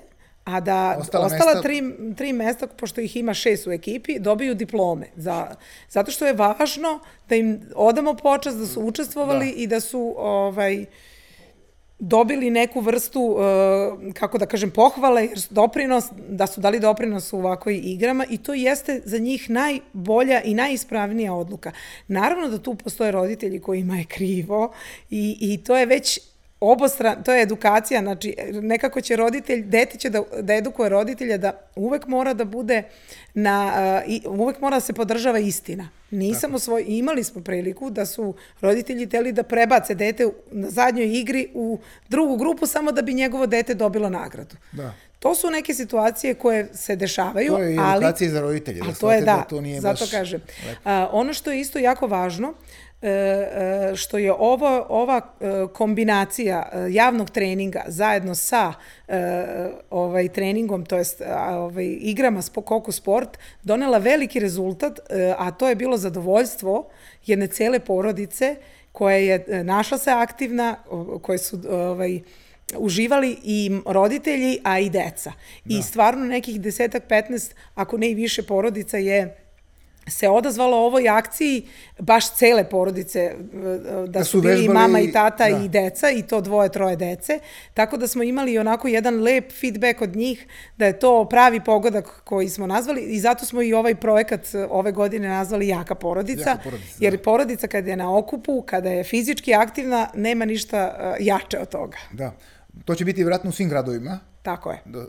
a 0.44 0.60
da 0.60 0.98
ostala, 1.00 1.26
ostala 1.26 1.54
mesta... 1.54 1.62
tri, 1.62 1.82
tri 2.18 2.34
mesta, 2.34 2.68
pošto 2.68 3.02
ih 3.02 3.18
ima 3.18 3.34
šest 3.34 3.68
u 3.68 3.72
ekipi, 3.72 4.20
dobiju 4.20 4.56
diplome. 4.56 5.08
Za, 5.16 5.56
zato 5.90 6.12
što 6.12 6.26
je 6.26 6.34
važno 6.34 7.00
da 7.30 7.36
im 7.36 7.62
odamo 7.76 8.14
počast 8.14 8.58
da 8.58 8.66
su 8.66 8.82
učestvovali 8.82 9.46
da. 9.46 9.54
i 9.56 9.68
da 9.68 9.80
su 9.80 10.16
ovaj, 10.18 10.86
dobili 12.00 12.50
neku 12.50 12.82
vrstu, 12.82 13.22
uh, 13.22 14.14
kako 14.14 14.38
da 14.38 14.46
kažem, 14.46 14.72
pohvale, 14.72 15.26
jer 15.26 15.40
doprinos, 15.50 16.06
da 16.30 16.48
su 16.48 16.62
dali 16.62 16.80
doprinos 16.80 17.34
u 17.34 17.38
ovakvoj 17.38 17.82
igrama 17.84 18.26
i 18.30 18.38
to 18.38 18.54
jeste 18.54 19.02
za 19.06 19.18
njih 19.18 19.50
najbolja 19.50 20.42
i 20.42 20.54
najispravnija 20.54 21.34
odluka. 21.34 21.72
Naravno 22.08 22.50
da 22.50 22.58
tu 22.58 22.76
postoje 22.76 23.12
roditelji 23.12 23.60
kojima 23.60 23.98
je 23.98 24.06
krivo 24.06 24.74
i, 25.10 25.38
i 25.40 25.64
to 25.64 25.78
je 25.78 25.86
već 25.86 26.20
obostran, 26.72 27.24
to 27.24 27.34
je 27.34 27.42
edukacija, 27.42 28.02
znači 28.02 28.36
nekako 28.52 29.02
će 29.02 29.16
roditelj, 29.16 29.64
dete 29.64 29.98
će 29.98 30.10
da, 30.10 30.24
da 30.42 30.54
edukuje 30.54 30.90
roditelja 30.90 31.38
da 31.38 31.52
uvek 31.76 32.08
mora 32.08 32.34
da 32.34 32.46
bude 32.46 32.84
na, 33.34 33.74
uh, 34.26 34.40
uvek 34.40 34.60
mora 34.62 34.78
da 34.78 34.82
se 34.82 34.94
podržava 34.94 35.40
istina. 35.40 35.90
Nisam 36.12 36.60
svoj, 36.60 36.86
imali 36.88 37.24
smo 37.24 37.42
priliku 37.42 37.90
da 37.90 38.06
su 38.06 38.34
roditelji 38.62 39.10
teli 39.10 39.32
da 39.32 39.44
prebace 39.44 39.96
dete 39.96 40.28
na 40.52 40.70
zadnjoj 40.70 41.20
igri 41.20 41.48
u 41.54 41.80
drugu 42.10 42.38
grupu 42.38 42.68
samo 42.68 42.92
da 42.92 43.02
bi 43.02 43.14
njegovo 43.14 43.46
dete 43.46 43.74
dobilo 43.74 44.10
nagradu. 44.10 44.56
Da. 44.72 44.94
To 45.20 45.36
su 45.36 45.50
neke 45.50 45.74
situacije 45.74 46.34
koje 46.34 46.68
se 46.74 46.96
dešavaju, 46.96 47.54
To 47.54 47.60
je 47.60 47.76
i 47.76 47.78
ali... 47.80 47.98
edukacija 47.98 48.30
za 48.30 48.42
roditelje. 48.42 48.80
Da 48.80 48.86
to 48.86 48.90
je 48.90 49.22
shvate 49.22 49.26
da, 49.26 49.42
to 49.50 49.62
nije 49.62 49.82
zato 49.82 50.00
baš 50.00 50.12
kažem. 50.12 50.42
lepo. 50.68 50.80
A, 50.84 51.10
ono 51.12 51.34
što 51.34 51.52
je 51.52 51.60
isto 51.60 51.80
jako 51.80 52.08
važno, 52.08 52.48
e, 52.50 52.83
što 53.96 54.18
je 54.18 54.34
ovo, 54.34 54.86
ova 54.90 55.22
e, 55.22 55.46
kombinacija 55.74 56.70
e, 56.72 56.94
javnog 56.94 57.30
treninga 57.30 57.84
zajedno 57.88 58.36
sa 58.36 58.74
e, 59.08 59.20
ovaj 59.90 60.30
treningom, 60.30 60.86
to 60.86 60.98
jest 60.98 61.22
ovaj, 61.50 61.98
igrama 62.02 62.42
Koko 62.66 62.92
Sport, 62.92 63.38
donela 63.64 63.98
veliki 63.98 64.40
rezultat, 64.40 65.00
e, 65.00 65.36
a 65.38 65.52
to 65.52 65.70
je 65.70 65.76
bilo 65.76 65.98
zadovoljstvo 65.98 66.90
jedne 67.26 67.48
cele 67.48 67.80
porodice 67.80 68.56
koja 68.92 69.18
je 69.18 69.46
e, 69.48 69.64
našla 69.64 69.98
se 69.98 70.12
aktivna, 70.12 70.76
koje 71.22 71.38
su 71.38 71.60
ovaj, 71.70 72.22
uživali 72.78 73.38
i 73.44 73.72
roditelji, 73.86 74.60
a 74.64 74.80
i 74.80 74.90
deca. 74.90 75.32
I 75.66 75.82
stvarno 75.82 76.26
nekih 76.26 76.62
desetak, 76.62 77.04
15, 77.10 77.54
ako 77.76 77.98
ne 77.98 78.12
i 78.12 78.16
više 78.16 78.44
porodica 78.44 78.98
je 78.98 79.43
se 80.08 80.30
odazvalo 80.30 80.78
ovoj 80.78 81.10
akciji 81.10 81.68
baš 82.00 82.36
cele 82.36 82.64
porodice 82.66 83.20
e, 83.20 83.36
da, 83.80 84.08
Da 84.10 84.24
su, 84.24 84.42
bili 84.42 84.54
i 84.54 84.58
vežbali 84.58 84.74
mama 84.76 85.00
i- 85.00 85.12
tata 85.12 85.50
da. 85.50 85.58
i 85.58 85.70
deca 85.70 86.10
i 86.10 86.22
to 86.22 86.42
dvoje, 86.42 86.70
troje 86.70 86.96
dece. 86.96 87.40
Tako 87.74 87.98
da 87.98 88.08
smo 88.08 88.24
imali 88.24 88.58
onako 88.58 88.88
jedan 88.88 89.16
lep 89.16 89.52
feedback 89.52 90.02
od 90.02 90.16
njih 90.16 90.48
da 90.78 90.86
je 90.86 91.00
to 91.00 91.26
pravi 91.26 91.60
pogodak 91.62 92.22
koji 92.24 92.50
smo 92.50 92.68
nazvali 92.68 93.02
i 93.04 93.20
zato 93.20 93.46
smo 93.46 93.62
i 93.62 93.74
ovaj 93.74 93.96
projekat 93.96 94.56
e, 94.56 94.68
ove 94.70 94.92
godine 94.92 95.28
nazvali 95.28 95.68
Jaka 95.68 95.96
porodica. 95.96 96.50
Jaka 96.50 96.64
porodica, 96.64 96.96
da. 97.00 97.06
jer 97.06 97.18
porodica 97.20 97.68
kada 97.68 97.90
je 97.90 97.96
na 97.96 98.18
okupu, 98.18 98.62
kada 98.62 98.90
je 98.90 99.04
fizički 99.04 99.54
aktivna, 99.54 100.10
nema 100.16 100.46
ništa 100.46 100.78
e, 101.18 101.24
jače 101.24 101.60
od 101.60 101.70
toga. 101.70 101.98
Da. 102.12 102.32
To 102.86 102.96
će 102.96 103.06
biti 103.06 103.18
vjerojatno 103.18 103.50
u 103.50 103.54
svim 103.54 103.70
gradovima 103.70 104.20
Tako 104.42 104.72
je. 104.72 104.82
da, 104.86 105.00
e, 105.00 105.04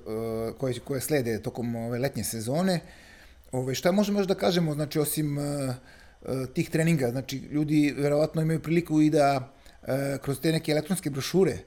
koje, 0.52 0.74
koje 0.76 1.00
slede 1.00 1.42
tokom 1.42 1.76
ove 1.76 1.98
letnje 1.98 2.24
sezone. 2.24 2.80
Ove, 3.54 3.74
šta 3.74 3.92
možemo 3.92 4.18
još 4.20 4.26
da 4.26 4.34
kažemo, 4.34 4.74
znači, 4.74 4.98
osim 4.98 5.38
e, 5.38 5.74
tih 6.54 6.70
treninga, 6.70 7.10
znači, 7.10 7.36
ljudi 7.36 7.94
verovatno 7.98 8.42
imaju 8.42 8.62
priliku 8.62 9.00
i 9.00 9.10
da 9.10 9.52
e, 9.82 10.18
kroz 10.22 10.40
te 10.40 10.52
neke 10.52 10.72
elektronske 10.72 11.10
brošure 11.10 11.58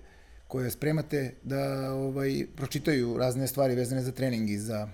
koje 0.48 0.72
spremate, 0.72 1.34
da 1.44 1.94
ovaj, 1.94 2.46
pročitaju 2.56 3.18
razne 3.18 3.48
stvari 3.48 3.76
vezane 3.76 4.02
za 4.02 4.12
trening 4.12 4.50
i 4.50 4.58
za, 4.58 4.88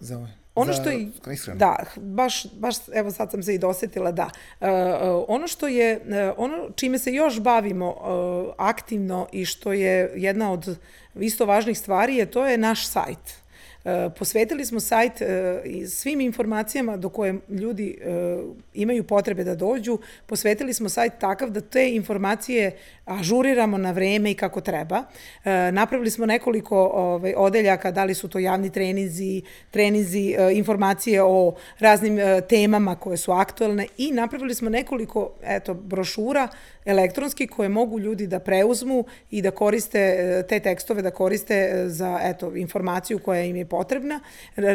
za, 0.00 0.26
Ono 0.54 0.72
za 0.72 0.80
što 0.80 0.90
je, 0.90 1.10
ishranu. 1.32 1.58
da, 1.58 1.84
baš, 1.96 2.46
baš, 2.52 2.76
evo 2.94 3.10
sad 3.10 3.30
sam 3.30 3.42
se 3.42 3.54
i 3.54 3.58
dosetila, 3.58 4.12
da. 4.12 4.30
E, 4.60 4.66
ono 5.28 5.48
što 5.48 5.68
je, 5.68 6.00
ono 6.36 6.70
čime 6.76 6.98
se 6.98 7.12
još 7.12 7.40
bavimo 7.40 7.86
e, 7.90 8.52
aktivno 8.58 9.28
i 9.32 9.44
što 9.44 9.72
je 9.72 10.12
jedna 10.16 10.52
od 10.52 10.78
isto 11.14 11.46
važnih 11.46 11.78
stvari 11.78 12.16
je, 12.16 12.26
to 12.26 12.46
je 12.46 12.58
naš 12.58 12.86
sajt. 12.86 13.41
E, 13.84 14.10
posvetili 14.18 14.64
smo 14.64 14.80
sajt 14.80 15.22
e, 15.22 15.62
i 15.64 15.86
svim 15.86 16.20
informacijama 16.20 16.96
do 16.96 17.08
koje 17.08 17.34
ljudi 17.48 17.98
e, 18.00 18.38
imaju 18.74 19.04
potrebe 19.04 19.44
da 19.44 19.54
dođu, 19.54 19.98
posvetili 20.26 20.74
smo 20.74 20.88
sajt 20.88 21.12
takav 21.18 21.50
da 21.50 21.60
te 21.60 21.94
informacije 21.94 22.76
ažuriramo 23.04 23.78
na 23.78 23.90
vreme 23.90 24.30
i 24.30 24.34
kako 24.34 24.60
treba. 24.60 25.04
E, 25.44 25.72
napravili 25.72 26.10
smo 26.10 26.26
nekoliko 26.26 26.90
ovaj, 26.94 27.34
odeljaka, 27.36 27.90
da 27.90 28.04
li 28.04 28.14
su 28.14 28.28
to 28.28 28.38
javni 28.38 28.70
trenizi, 28.70 29.42
trenizi, 29.70 30.34
e, 30.38 30.52
informacije 30.52 31.22
o 31.22 31.54
raznim 31.78 32.18
e, 32.18 32.40
temama 32.40 32.94
koje 32.96 33.16
su 33.16 33.32
aktuelne 33.32 33.86
i 33.98 34.12
napravili 34.12 34.54
smo 34.54 34.70
nekoliko 34.70 35.30
eto, 35.42 35.74
brošura 35.74 36.48
elektronski 36.84 37.46
koje 37.46 37.68
mogu 37.68 37.98
ljudi 37.98 38.26
da 38.26 38.38
preuzmu 38.38 39.04
i 39.30 39.42
da 39.42 39.50
koriste 39.50 39.98
e, 39.98 40.46
te 40.48 40.60
tekstove, 40.60 41.02
da 41.02 41.10
koriste 41.10 41.54
e, 41.54 41.88
za 41.88 42.20
eto, 42.22 42.56
informaciju 42.56 43.18
koja 43.18 43.42
im 43.42 43.56
je 43.56 43.66
potrebna. 43.66 44.20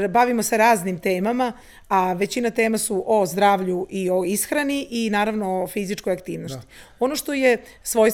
Bavimo 0.10 0.44
se 0.44 0.58
raznim 0.58 1.00
temama, 1.00 1.54
a 1.90 2.14
većina 2.14 2.50
tema 2.50 2.78
su 2.78 3.04
o 3.08 3.26
zdravlju 3.26 3.88
i 3.90 4.10
o 4.10 4.24
ishrani 4.24 4.88
i 4.90 5.10
naravno 5.10 5.64
o 5.64 5.68
fizičkoj 5.68 6.14
aktivnosti. 6.14 6.68
Da. 6.68 6.74
Ono 7.00 7.16
što 7.16 7.34
je 7.34 7.58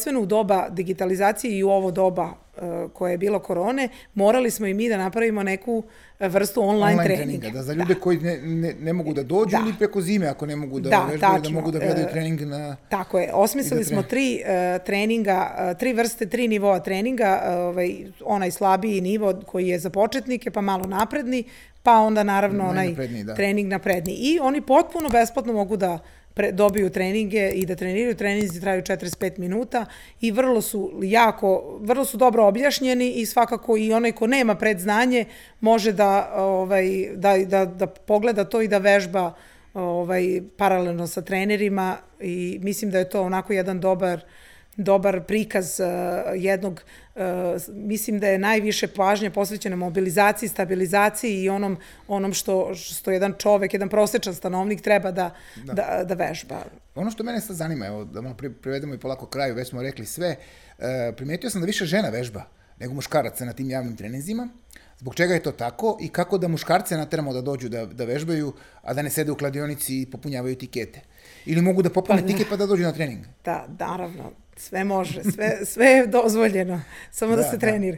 svojstveno 0.03 0.21
u 0.21 0.25
doba 0.25 0.69
digitalizacije 0.69 1.57
i 1.57 1.63
u 1.63 1.69
ovo 1.69 1.91
doba 1.91 2.33
e, 2.57 2.59
koje 2.93 3.11
je 3.11 3.17
bilo 3.17 3.39
korone, 3.39 3.89
morali 4.15 4.51
smo 4.51 4.67
i 4.67 4.73
mi 4.73 4.89
da 4.89 4.97
napravimo 4.97 5.43
neku 5.43 5.83
e, 6.19 6.27
vrstu 6.27 6.61
online, 6.61 6.83
online 6.83 7.03
treninga. 7.03 7.41
treninga. 7.41 7.57
Da, 7.57 7.63
za 7.63 7.73
ljude 7.73 7.95
koji 7.95 8.17
ne, 8.17 8.37
ne, 8.41 8.73
ne 8.79 8.93
mogu 8.93 9.13
da 9.13 9.23
dođu 9.23 9.51
Da. 9.51 9.63
ili 9.63 9.73
preko 9.77 10.01
zime 10.01 10.27
ako 10.27 10.45
ne 10.45 10.55
mogu 10.55 10.79
da, 10.79 10.89
Da, 10.89 11.05
vežbaju, 11.11 11.41
da 11.41 11.49
mogu 11.49 11.71
da 11.71 11.79
gledaju 11.79 12.07
E, 12.07 12.11
trening 12.11 12.41
na... 12.41 12.75
Tako 12.89 13.19
je, 13.19 13.33
osmislili 13.33 13.83
da 13.83 13.89
smo 13.89 14.03
tri 14.03 14.41
uh, 14.41 14.85
treninga, 14.85 15.55
uh, 15.71 15.77
tri 15.77 15.93
vrste, 15.93 16.25
tri 16.25 16.47
nivoa 16.47 16.79
treninga, 16.79 17.41
uh, 17.43 17.53
ovaj, 17.53 18.05
onaj 18.25 18.51
slabiji 18.51 19.01
nivo 19.01 19.33
koji 19.45 19.67
je 19.67 19.79
za 19.79 19.89
početnike, 19.89 20.51
pa 20.51 20.61
malo 20.61 20.85
napredni, 20.85 21.43
pa 21.83 21.97
onda 21.97 22.23
naravno 22.23 22.69
onaj 22.69 22.93
da. 23.23 23.35
trening 23.35 23.67
napredni. 23.67 24.13
I 24.13 24.39
oni 24.39 24.61
potpuno 24.61 25.09
besplatno 25.09 25.53
mogu 25.53 25.77
da 25.77 25.99
pre, 26.33 26.51
dobiju 26.51 26.89
treninge 26.89 27.49
i 27.49 27.65
da 27.65 27.75
treniraju. 27.75 28.15
Treninzi 28.15 28.61
traju 28.61 28.81
45 28.81 29.39
minuta 29.39 29.85
i 30.21 30.31
vrlo 30.31 30.61
su 30.61 30.99
jako, 31.03 31.79
vrlo 31.81 32.05
su 32.05 32.17
dobro 32.17 32.45
objašnjeni 32.45 33.11
i 33.11 33.25
svakako 33.25 33.77
i 33.77 33.93
onaj 33.93 34.11
ko 34.11 34.27
nema 34.27 34.55
predznanje 34.55 35.25
može 35.59 35.91
da, 35.91 36.33
ovaj, 36.35 37.09
da, 37.15 37.37
da, 37.37 37.65
da 37.65 37.87
pogleda 37.87 38.43
to 38.45 38.61
i 38.61 38.67
da 38.67 38.77
vežba 38.77 39.33
ovaj, 39.73 40.41
paralelno 40.57 41.07
sa 41.07 41.21
trenerima 41.21 41.97
i 42.19 42.59
mislim 42.61 42.91
da 42.91 42.99
je 42.99 43.09
to 43.09 43.21
onako 43.21 43.53
jedan 43.53 43.79
dobar 43.79 44.21
dobar 44.77 45.23
prikaz 45.23 45.79
uh, 45.79 45.87
jednog, 46.35 46.81
uh, 47.15 47.21
mislim 47.67 48.19
da 48.19 48.27
je 48.27 48.37
najviše 48.37 48.87
pažnje 48.87 49.29
posvećena 49.29 49.75
mobilizaciji, 49.75 50.49
stabilizaciji 50.49 51.43
i 51.43 51.49
onom, 51.49 51.77
onom 52.07 52.33
što, 52.33 52.75
što 52.75 53.11
jedan 53.11 53.33
čovek, 53.37 53.73
jedan 53.73 53.89
prosečan 53.89 54.33
stanovnik 54.33 54.81
treba 54.81 55.11
da, 55.11 55.31
da. 55.63 55.73
da, 55.73 56.03
da 56.03 56.13
vežba. 56.13 56.63
Ono 56.95 57.11
što 57.11 57.23
mene 57.23 57.41
sad 57.41 57.55
zanima, 57.55 57.85
evo, 57.85 58.05
da 58.05 58.21
malo 58.21 58.35
pri- 58.35 58.53
privedemo 58.61 58.93
i 58.93 58.99
polako 58.99 59.25
kraju, 59.25 59.55
već 59.55 59.69
smo 59.69 59.81
rekli 59.81 60.05
sve, 60.05 60.35
e, 60.79 61.13
primetio 61.17 61.49
sam 61.49 61.61
da 61.61 61.65
više 61.65 61.85
žena 61.85 62.09
vežba 62.09 62.43
nego 62.79 62.93
muškaraca 62.93 63.45
na 63.45 63.53
tim 63.53 63.69
javnim 63.69 63.95
treninzima. 63.95 64.49
Zbog 64.99 65.15
čega 65.15 65.33
je 65.33 65.43
to 65.43 65.51
tako 65.51 65.97
i 66.01 66.09
kako 66.09 66.37
da 66.37 66.47
muškarce 66.47 66.97
nateramo 66.97 67.33
da 67.33 67.41
dođu 67.41 67.69
da, 67.69 67.85
da 67.85 68.05
vežbaju, 68.05 68.53
a 68.81 68.93
da 68.93 69.01
ne 69.01 69.09
sede 69.09 69.31
u 69.31 69.35
kladionici 69.35 70.01
i 70.01 70.05
popunjavaju 70.11 70.55
tikete? 70.55 71.01
Ili 71.45 71.61
mogu 71.61 71.81
da 71.81 71.89
popune 71.89 72.21
Pa, 72.21 72.27
tiket 72.27 72.47
pa 72.49 72.55
da 72.55 72.65
dođu 72.65 72.83
na 72.83 72.91
trening? 72.91 73.25
Da, 73.45 73.67
naravno, 73.79 74.31
sve 74.55 74.83
može, 74.83 75.23
sve, 75.23 75.59
sve 75.65 75.85
je 75.85 76.07
dozvoljeno, 76.07 76.81
samo 77.11 77.35
da, 77.35 77.41
Da, 77.41 77.43
se 77.43 77.57
da. 77.57 77.59
trenira. 77.59 77.97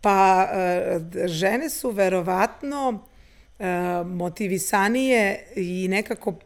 Pa, 0.00 0.48
uh, 0.50 1.26
žene 1.26 1.70
su 1.70 1.90
verovatno 1.90 2.88
uh, 2.88 3.66
motivisanije 4.06 5.44
i 5.56 5.88
nekako, 5.88 6.30
uh, 6.30 6.36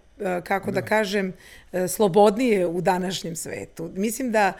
kako 0.44 0.70
da, 0.70 0.80
da 0.80 0.86
kažem, 0.86 1.32
slobodnije 1.88 2.66
u 2.66 2.80
današnjem 2.80 3.36
svetu. 3.36 3.90
Mislim 3.94 4.32
da 4.32 4.52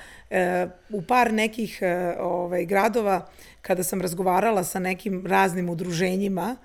u 0.90 1.02
par 1.02 1.32
nekih 1.32 1.80
ovaj, 2.20 2.64
gradova, 2.64 3.28
kada 3.62 3.82
sam 3.82 4.00
razgovarala 4.00 4.64
sa 4.64 4.78
nekim 4.78 5.26
raznim 5.26 5.68
udruženjima, 5.68 6.56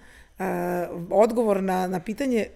odgovor 1.09 1.63
na, 1.63 1.87
na 1.87 1.99
pitanje 1.99 2.47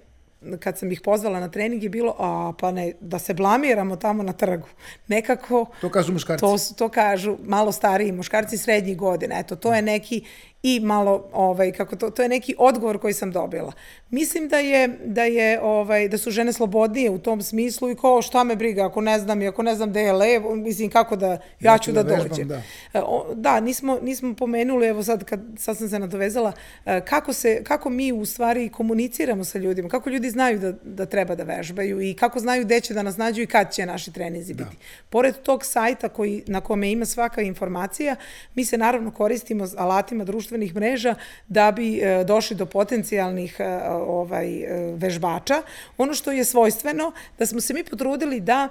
kad 0.60 0.77
sam 0.77 0.91
ih 0.91 1.01
pozvala 1.01 1.39
na 1.39 1.49
trening 1.49 1.84
je 1.84 1.89
bilo, 1.89 2.15
a 2.19 2.53
pa 2.60 2.71
ne, 2.71 2.93
da 3.01 3.19
se 3.19 3.34
blamiramo 3.34 3.95
tamo 3.95 4.23
na 4.23 4.34
trgu. 4.34 4.67
Nekako... 5.08 5.65
To 5.82 5.89
kažu 5.89 6.13
muškarci. 6.13 6.41
To, 6.41 6.56
to 6.77 6.89
kažu 6.89 7.38
malo 7.43 7.71
stariji 7.71 8.12
muškarci 8.12 8.58
srednjih 8.58 8.97
godina. 8.97 9.39
Eto, 9.39 9.56
to 9.56 9.73
je 9.73 9.82
neki 9.82 10.23
i 10.63 10.80
malo, 10.80 11.30
ovaj, 11.34 11.71
kako 11.71 11.95
to, 11.95 12.10
to 12.10 12.21
je 12.21 12.30
neki 12.30 12.56
odgovor 12.58 12.99
koji 12.99 13.13
sam 13.13 13.32
dobila. 13.32 13.71
Mislim 14.10 14.47
da 14.47 14.58
je, 14.58 14.88
da 15.06 15.23
je, 15.23 15.60
ovaj, 15.62 16.08
da 16.08 16.17
su 16.17 16.32
žene 16.32 16.54
slobodnije 16.54 17.10
u 17.10 17.17
tom 17.17 17.41
smislu 17.41 17.89
i 17.89 17.95
kao 17.95 18.21
šta 18.21 18.43
me 18.43 18.56
briga, 18.56 18.86
ako 18.86 19.02
ne 19.02 19.19
znam 19.19 19.41
i 19.41 19.47
ako 19.47 19.63
ne 19.63 19.76
znam 19.76 19.89
gde 19.89 20.02
je 20.02 20.13
levo, 20.13 20.56
mislim 20.56 20.89
kako 20.89 21.15
da, 21.15 21.38
ja, 21.60 21.78
ću 21.78 21.91
da, 21.91 22.04
da 22.04 22.13
vežbam, 22.13 22.30
dođem. 22.30 22.47
da. 22.47 22.62
E, 22.93 23.02
da, 23.36 23.60
nismo, 23.60 23.99
nismo 24.02 24.36
pomenuli, 24.36 24.88
evo 24.88 25.04
sad, 25.04 25.23
kad, 25.23 25.41
sad 25.58 25.78
sam 25.78 25.89
se 25.89 25.99
nadovezala, 25.99 26.52
e, 26.86 27.02
kako, 27.06 27.34
se, 27.34 27.63
kako 27.63 27.89
mi 27.89 28.12
u 28.12 28.26
stvari 28.26 28.69
komuniciramo 28.69 29.43
sa 29.43 29.60
ljudima, 29.60 29.89
kako 29.89 30.10
ljudi 30.10 30.30
znaju 30.30 30.60
da, 30.60 30.71
da 30.71 31.06
treba 31.06 31.36
da 31.36 31.43
vežbaju 31.43 32.02
i 32.02 32.13
kako 32.13 32.39
znaju 32.39 32.65
gde 32.65 32.80
će 32.80 32.93
da 32.93 33.04
nas 33.04 33.17
nađu 33.17 33.41
i 33.41 33.47
kad 33.47 33.73
će 33.73 33.86
naši 33.86 34.13
trenizi 34.13 34.54
biti. 34.54 34.78
Pored 35.10 35.36
tog 35.41 35.65
sajta 35.65 36.10
koji, 36.10 36.43
na 36.47 36.62
kome 36.62 36.91
ima 36.91 37.06
svaka 37.06 37.41
informacija, 37.41 38.15
mi 38.56 38.65
se 38.65 38.78
naravno 38.78 39.12
koristimo 39.12 39.67
alatima 39.78 40.23
društvenog 40.23 40.52
društvenih 40.53 40.75
mreža 40.75 41.15
da 41.47 41.71
bi 41.71 41.97
e, 41.97 42.23
došli 42.23 42.55
do 42.55 42.65
potencijalnih 42.65 43.55
e, 43.59 43.65
ovaj, 43.89 44.63
e, 44.63 44.95
vežbača. 44.95 45.63
Ono 45.97 46.13
što 46.13 46.31
je 46.31 46.45
svojstveno, 46.45 47.11
da 47.39 47.45
smo 47.45 47.61
se 47.61 47.73
mi 47.73 47.83
potrudili 47.83 48.39
da 48.39 48.69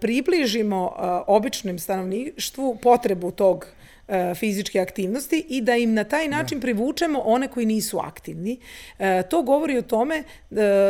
približimo 0.00 0.92
običnim 1.26 1.78
stanovništvu 1.78 2.76
potrebu 2.82 3.30
tog 3.30 3.66
E, 4.08 4.34
fizičke 4.34 4.80
aktivnosti 4.80 5.46
i 5.48 5.60
da 5.60 5.76
im 5.76 5.94
na 5.94 6.04
taj 6.04 6.28
način 6.28 6.58
da. 6.58 6.62
privučemo 6.62 7.18
one 7.24 7.48
koji 7.48 7.66
nisu 7.66 7.98
aktivni. 7.98 8.60
E, 8.98 9.22
to 9.30 9.42
govori 9.42 9.78
o 9.78 9.82
tome 9.82 10.16
e, 10.16 10.24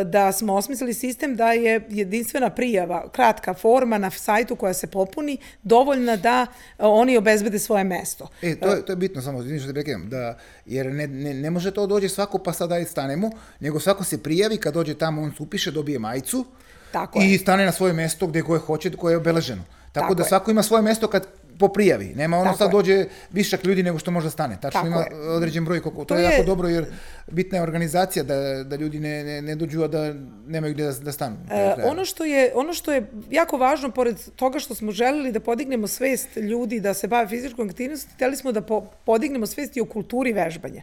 da 0.05 0.33
smo 0.33 0.55
osmislili 0.55 0.94
sistem 0.94 1.37
da 1.37 1.52
je 1.52 1.81
jedinstvena 1.88 2.50
prijava, 2.50 3.09
kratka 3.12 3.55
forma 3.55 3.98
na 3.98 4.11
sajtu 4.11 4.57
koja 4.57 4.74
se 4.74 4.87
popuni, 4.87 5.38
dovoljna 5.62 6.16
da 6.16 6.46
oni 6.79 7.16
obezbede 7.16 7.59
svoje 7.59 7.85
mesto. 7.85 8.29
E, 8.42 8.61
to 8.61 8.68
je, 8.68 8.85
to 8.85 8.92
je 8.92 8.96
bitno, 8.96 9.22
samo 9.22 9.42
što 9.42 9.72
da 9.72 9.72
rekam, 9.72 10.09
da, 10.09 10.38
jer 10.66 10.87
ne, 10.87 11.07
ne, 11.07 11.35
ne 11.35 11.50
može 11.50 11.70
to 11.70 11.87
dođe 11.87 12.09
svako 12.09 12.38
pa 12.38 12.52
sad 12.52 12.70
stanemo, 12.87 13.31
nego 13.61 13.81
svako 13.81 14.05
se 14.05 14.22
prijavi, 14.22 14.57
kad 14.57 14.74
dođe 14.74 14.94
tamo 14.94 15.22
on 15.22 15.33
se 15.37 15.42
upiše, 15.42 15.70
dobije 15.70 15.98
majicu, 15.98 16.44
Tako 16.92 17.22
i 17.22 17.33
je. 17.33 17.38
stane 17.38 17.64
na 17.64 17.72
svoje 17.72 17.92
mesto 17.92 18.26
gde 18.26 18.42
koje 18.42 18.61
hoće, 18.61 18.90
koje 18.90 19.12
je 19.12 19.16
obeleženo. 19.16 19.62
Tako, 19.92 20.05
Tako 20.05 20.14
da 20.14 20.22
je. 20.22 20.29
svako 20.29 20.50
ima 20.50 20.62
svoje 20.62 20.83
mesto 20.83 21.09
kad 21.09 21.26
po 21.59 21.69
prijavi. 21.69 22.12
Nema 22.16 22.37
ono 22.37 22.45
Tako 22.45 22.59
sad 22.59 22.69
je. 22.69 22.73
dođe 22.73 23.05
višak 23.33 23.64
ljudi 23.64 23.83
nego 23.83 23.99
što 23.99 24.11
može 24.11 24.27
da 24.27 24.31
stane. 24.31 24.59
Tačno 24.61 24.81
Tako 24.81 24.87
ima 24.87 25.01
je. 25.01 25.31
određen 25.31 25.64
broj. 25.64 25.81
Koliko, 25.81 26.05
to, 26.05 26.05
to 26.05 26.16
je 26.16 26.25
jako 26.25 26.42
dobro 26.42 26.69
jer 26.69 26.87
bitna 27.27 27.59
je 27.59 27.62
organizacija 27.62 28.23
da, 28.23 28.64
da 28.64 28.77
ljudi 28.77 29.01
ne, 29.01 29.25
ne, 29.25 29.42
ne 29.42 29.57
dođu, 29.57 29.83
a 29.83 29.88
da 29.88 30.14
nemaju 30.47 30.75
gde 30.75 30.85
da, 30.85 30.92
da 30.92 31.12
stanu. 31.12 31.37
E, 31.51 31.75
ono, 31.85 32.05
što 32.05 32.25
je, 32.25 32.53
ono 32.55 32.75
što 32.75 32.92
je 32.92 33.11
jako 33.31 33.57
važno, 33.57 33.90
pored 33.90 34.16
toga 34.37 34.59
što 34.59 34.75
smo 34.75 34.92
želeli 34.92 35.33
da 35.33 35.40
podignemo 35.40 35.87
svest 35.87 36.37
ljudi 36.37 36.81
da 36.81 36.95
se 36.95 37.09
bave 37.09 37.29
fizičkom 37.29 37.69
aktivnosti, 37.69 38.12
hteli 38.14 38.37
smo 38.37 38.53
da 38.53 38.61
po, 38.61 38.81
podignemo 39.05 39.47
svest 39.47 39.77
i 39.77 39.81
o 39.81 39.85
kulturi 39.85 40.33
vežbanja. 40.33 40.83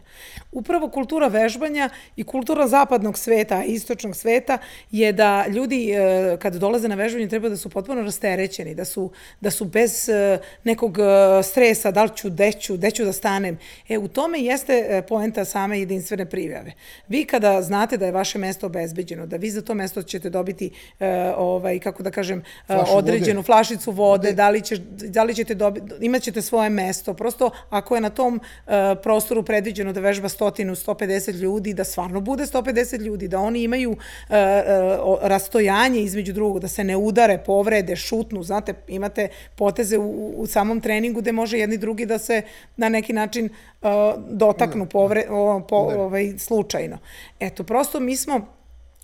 Upravo 0.52 0.88
kultura 0.88 1.28
vežbanja 1.28 1.90
i 2.16 2.24
kultura 2.24 2.68
zapadnog 2.68 3.18
sveta, 3.18 3.62
istočnog 3.64 4.16
sveta 4.16 4.58
je 4.90 5.12
da 5.12 5.46
ljudi 5.46 5.90
e, 5.92 6.36
kad 6.42 6.54
dolaze 6.54 6.88
na 6.88 6.94
vežbanje 6.94 7.28
treba 7.28 7.48
da 7.48 7.56
su 7.56 7.68
potpuno 7.68 8.02
rasterećeni, 8.02 8.74
da 8.74 8.84
su, 8.84 9.10
da 9.40 9.50
su 9.50 9.64
bez 9.64 10.08
e, 10.08 10.38
nekog 10.64 10.98
e, 10.98 11.02
stresa, 11.42 11.90
da 11.90 12.04
li 12.04 12.10
ću, 12.16 12.30
deću, 12.30 12.76
deću 12.76 13.04
da 13.04 13.12
stanem. 13.12 13.58
E, 13.88 13.98
u 13.98 14.08
tome 14.08 14.38
jeste 14.40 14.86
e, 14.88 15.02
poenta 15.02 15.44
same 15.44 15.78
jedinstvene 15.78 16.26
prijave. 16.26 16.72
Vi 17.08 17.24
kada 17.24 17.62
znate 17.62 17.96
da 17.96 18.06
je 18.06 18.12
vaše 18.12 18.38
mesto 18.38 18.66
obezbeđeno, 18.66 19.26
da 19.26 19.36
vi 19.36 19.50
za 19.50 19.62
to 19.62 19.74
mesto 19.74 20.02
ćete 20.02 20.30
dobiti, 20.30 20.70
e, 21.00 21.32
ovaj, 21.36 21.78
kako 21.78 22.02
da 22.02 22.10
kažem, 22.10 22.42
Flašu 22.66 22.96
određenu 22.96 23.38
vode. 23.38 23.46
flašicu 23.46 23.90
vode, 23.90 24.32
da 24.32 24.50
li, 24.50 24.60
će, 24.60 24.76
da 24.88 25.22
li 25.22 25.34
ćete 25.34 25.54
dobiti, 25.54 25.86
imat 26.00 26.22
ćete 26.22 26.42
svoje 26.42 26.70
mesto. 26.70 27.14
Prosto, 27.14 27.50
ako 27.70 27.94
je 27.94 28.00
na 28.00 28.10
tom 28.10 28.40
prostoru 29.02 29.42
predviđeno 29.42 29.92
da 29.92 30.00
vežba 30.00 30.28
stotinu, 30.28 30.74
150 30.74 31.32
ljudi, 31.32 31.74
da 31.74 31.84
stvarno 31.84 32.20
bude 32.20 32.46
150 32.46 33.00
ljudi, 33.00 33.28
da 33.28 33.38
oni 33.38 33.62
imaju 33.62 33.96
rastojanje 35.22 36.00
između 36.00 36.32
drugog, 36.32 36.60
da 36.60 36.68
se 36.68 36.84
ne 36.84 36.96
udare, 36.96 37.38
povrede, 37.38 37.96
šutnu, 37.96 38.42
znate, 38.42 38.74
imate 38.88 39.28
poteze 39.56 39.98
u, 39.98 40.32
u 40.36 40.46
samom 40.54 40.80
treningu 40.80 41.20
gde 41.20 41.32
može 41.32 41.58
jedni 41.58 41.78
drugi 41.78 42.06
da 42.06 42.18
se 42.18 42.42
na 42.76 42.88
neki 42.88 43.12
način 43.12 43.48
uh, 43.48 43.88
dotaknu 44.28 44.86
povre, 44.86 45.26
o, 45.30 45.60
po, 45.68 45.76
ovaj, 45.76 46.34
slučajno. 46.38 46.98
Eto, 47.40 47.64
prosto 47.64 48.00
mi 48.00 48.16
smo 48.16 48.46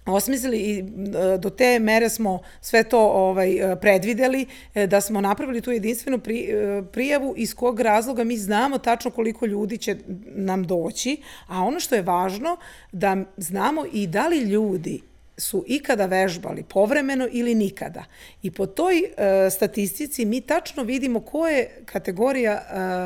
osmislili 0.06 0.58
i 0.58 0.82
uh, 0.82 1.40
do 1.40 1.50
te 1.50 1.78
mere 1.78 2.08
smo 2.08 2.38
sve 2.60 2.82
to 2.82 3.00
ovaj 3.00 3.54
uh, 3.54 3.78
predvideli 3.80 4.46
uh, 4.46 4.84
da 4.84 5.00
smo 5.00 5.20
napravili 5.20 5.60
tu 5.60 5.70
jedinstvenu 5.70 6.18
pri, 6.18 6.48
prijavu 6.92 7.34
iz 7.36 7.54
kog 7.54 7.80
razloga 7.80 8.24
mi 8.24 8.36
znamo 8.36 8.78
tačno 8.78 9.10
koliko 9.10 9.46
ljudi 9.46 9.78
će 9.78 9.96
nam 10.34 10.64
doći, 10.66 11.22
a 11.46 11.62
ono 11.62 11.80
što 11.80 11.94
je 11.94 12.02
važno 12.02 12.56
da 12.92 13.16
znamo 13.36 13.84
i 13.92 14.06
da 14.06 14.28
li 14.28 14.38
ljudi 14.38 15.09
su 15.40 15.64
ikada 15.66 16.06
vežbali 16.06 16.62
povremeno 16.62 17.28
ili 17.32 17.54
nikada. 17.54 18.04
I 18.42 18.50
po 18.50 18.66
toj 18.66 19.02
uh, 19.02 19.52
statistici 19.52 20.24
mi 20.24 20.40
tačno 20.40 20.82
vidimo 20.82 21.20
ko 21.20 21.48
je 21.48 21.82
kategorija 21.84 22.62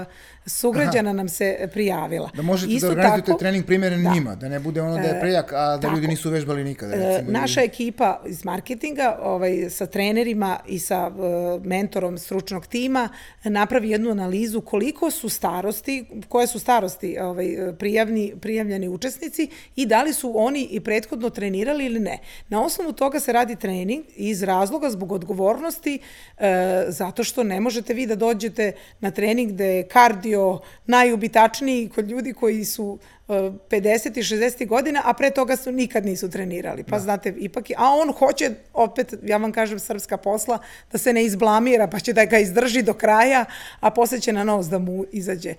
uh, 0.07 0.13
sugrađana 0.47 1.11
Aha. 1.11 1.17
nam 1.17 1.29
se 1.29 1.69
prijavila. 1.73 2.31
Da 2.35 2.43
možete 2.43 2.71
da 2.71 2.77
Isto 2.77 2.87
da 2.87 2.93
organizujete 2.93 3.27
tako, 3.27 3.39
trening 3.39 3.67
primjeren 3.67 4.03
da. 4.03 4.11
njima, 4.15 4.35
da 4.35 4.49
ne 4.49 4.61
bude 4.61 4.83
ono 4.83 4.95
da 4.95 5.01
je 5.01 5.17
e, 5.17 5.21
prejak, 5.21 5.53
a 5.53 5.57
da 5.57 5.81
tako. 5.81 5.95
ljudi 5.95 6.09
nisu 6.09 6.31
vežbali 6.31 6.65
nikada. 6.65 6.95
E, 6.95 6.99
recimo, 6.99 7.31
Naša 7.31 7.61
ili... 7.61 7.67
ekipa 7.67 8.23
iz 8.27 8.45
marketinga 8.45 9.19
ovaj, 9.23 9.71
sa 9.71 9.87
trenerima 9.87 10.59
i 10.69 10.79
sa 10.79 11.09
uh, 11.09 11.65
mentorom 11.65 12.19
stručnog 12.19 12.67
tima 12.67 13.09
napravi 13.45 13.91
jednu 13.91 14.11
analizu 14.11 14.61
koliko 14.61 15.11
su 15.11 15.29
starosti, 15.29 16.05
koje 16.29 16.47
su 16.47 16.59
starosti 16.59 17.19
ovaj, 17.19 17.57
prijavni, 17.79 18.35
prijavljeni 18.41 18.89
učesnici 18.89 19.49
i 19.77 19.87
da 19.87 20.03
li 20.03 20.13
su 20.13 20.33
oni 20.37 20.69
i 20.71 20.81
prethodno 20.81 21.31
trenirali 21.31 21.87
ili 21.87 22.01
ne. 22.01 22.19
Na 22.49 22.65
osnovu 22.65 22.93
toga 22.93 23.21
se 23.21 23.33
radi 23.33 23.57
trening 23.57 24.05
iz 24.17 24.43
razloga 24.43 24.91
zbog 24.91 25.13
odgovornosti, 25.13 25.99
uh, 25.99 26.45
zato 26.89 27.25
što 27.25 27.43
ne 27.43 27.61
možete 27.61 27.95
vi 27.95 28.07
da 28.07 28.15
dođete 28.15 28.73
na 29.01 29.11
trening 29.11 29.53
gde 29.53 29.67
je 29.67 29.89
kardio 29.89 30.34
bio 30.35 30.61
najubitačniji 30.87 31.89
kod 31.89 32.11
ljudi 32.11 32.33
koji 32.33 32.65
su 32.65 32.99
50 33.29 34.11
uh, 34.11 34.17
i 34.17 34.23
60 34.23 34.67
godina, 34.67 35.03
a 35.05 35.13
pre 35.13 35.31
toga 35.31 35.57
su 35.57 35.73
nikad 35.73 36.07
nisu 36.07 36.31
trenirali. 36.31 36.85
Pa 36.85 36.97
da. 36.97 37.03
znate, 37.03 37.35
ipak 37.39 37.71
je, 37.71 37.77
a 37.79 37.89
on 37.95 38.13
hoće, 38.13 38.51
opet, 38.73 39.15
ja 39.23 39.37
vam 39.37 39.53
kažem, 39.53 39.79
srpska 39.79 40.17
posla, 40.17 40.59
da 40.93 40.99
se 40.99 41.13
ne 41.13 41.25
izblamira, 41.25 41.87
pa 41.87 42.01
će 42.01 42.13
da 42.13 42.25
ga 42.25 42.39
izdrži 42.39 42.83
do 42.83 42.95
kraja, 42.95 43.45
a 43.81 43.91
posle 43.91 44.21
će 44.21 44.33
na 44.33 44.45
nos 44.45 44.67
da 44.67 44.79
mu 44.79 45.05
izađe 45.13 45.55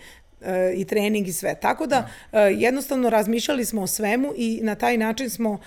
i 0.75 0.85
trening 0.85 1.27
i 1.27 1.33
sve. 1.33 1.55
Tako 1.55 1.87
da, 1.87 2.09
da. 2.31 2.39
jednostavno 2.39 3.09
razmišljali 3.09 3.65
smo 3.65 3.81
o 3.81 3.87
svemu 3.87 4.33
i 4.37 4.59
na 4.63 4.75
taj 4.75 4.97
način 4.97 5.29
smo 5.29 5.59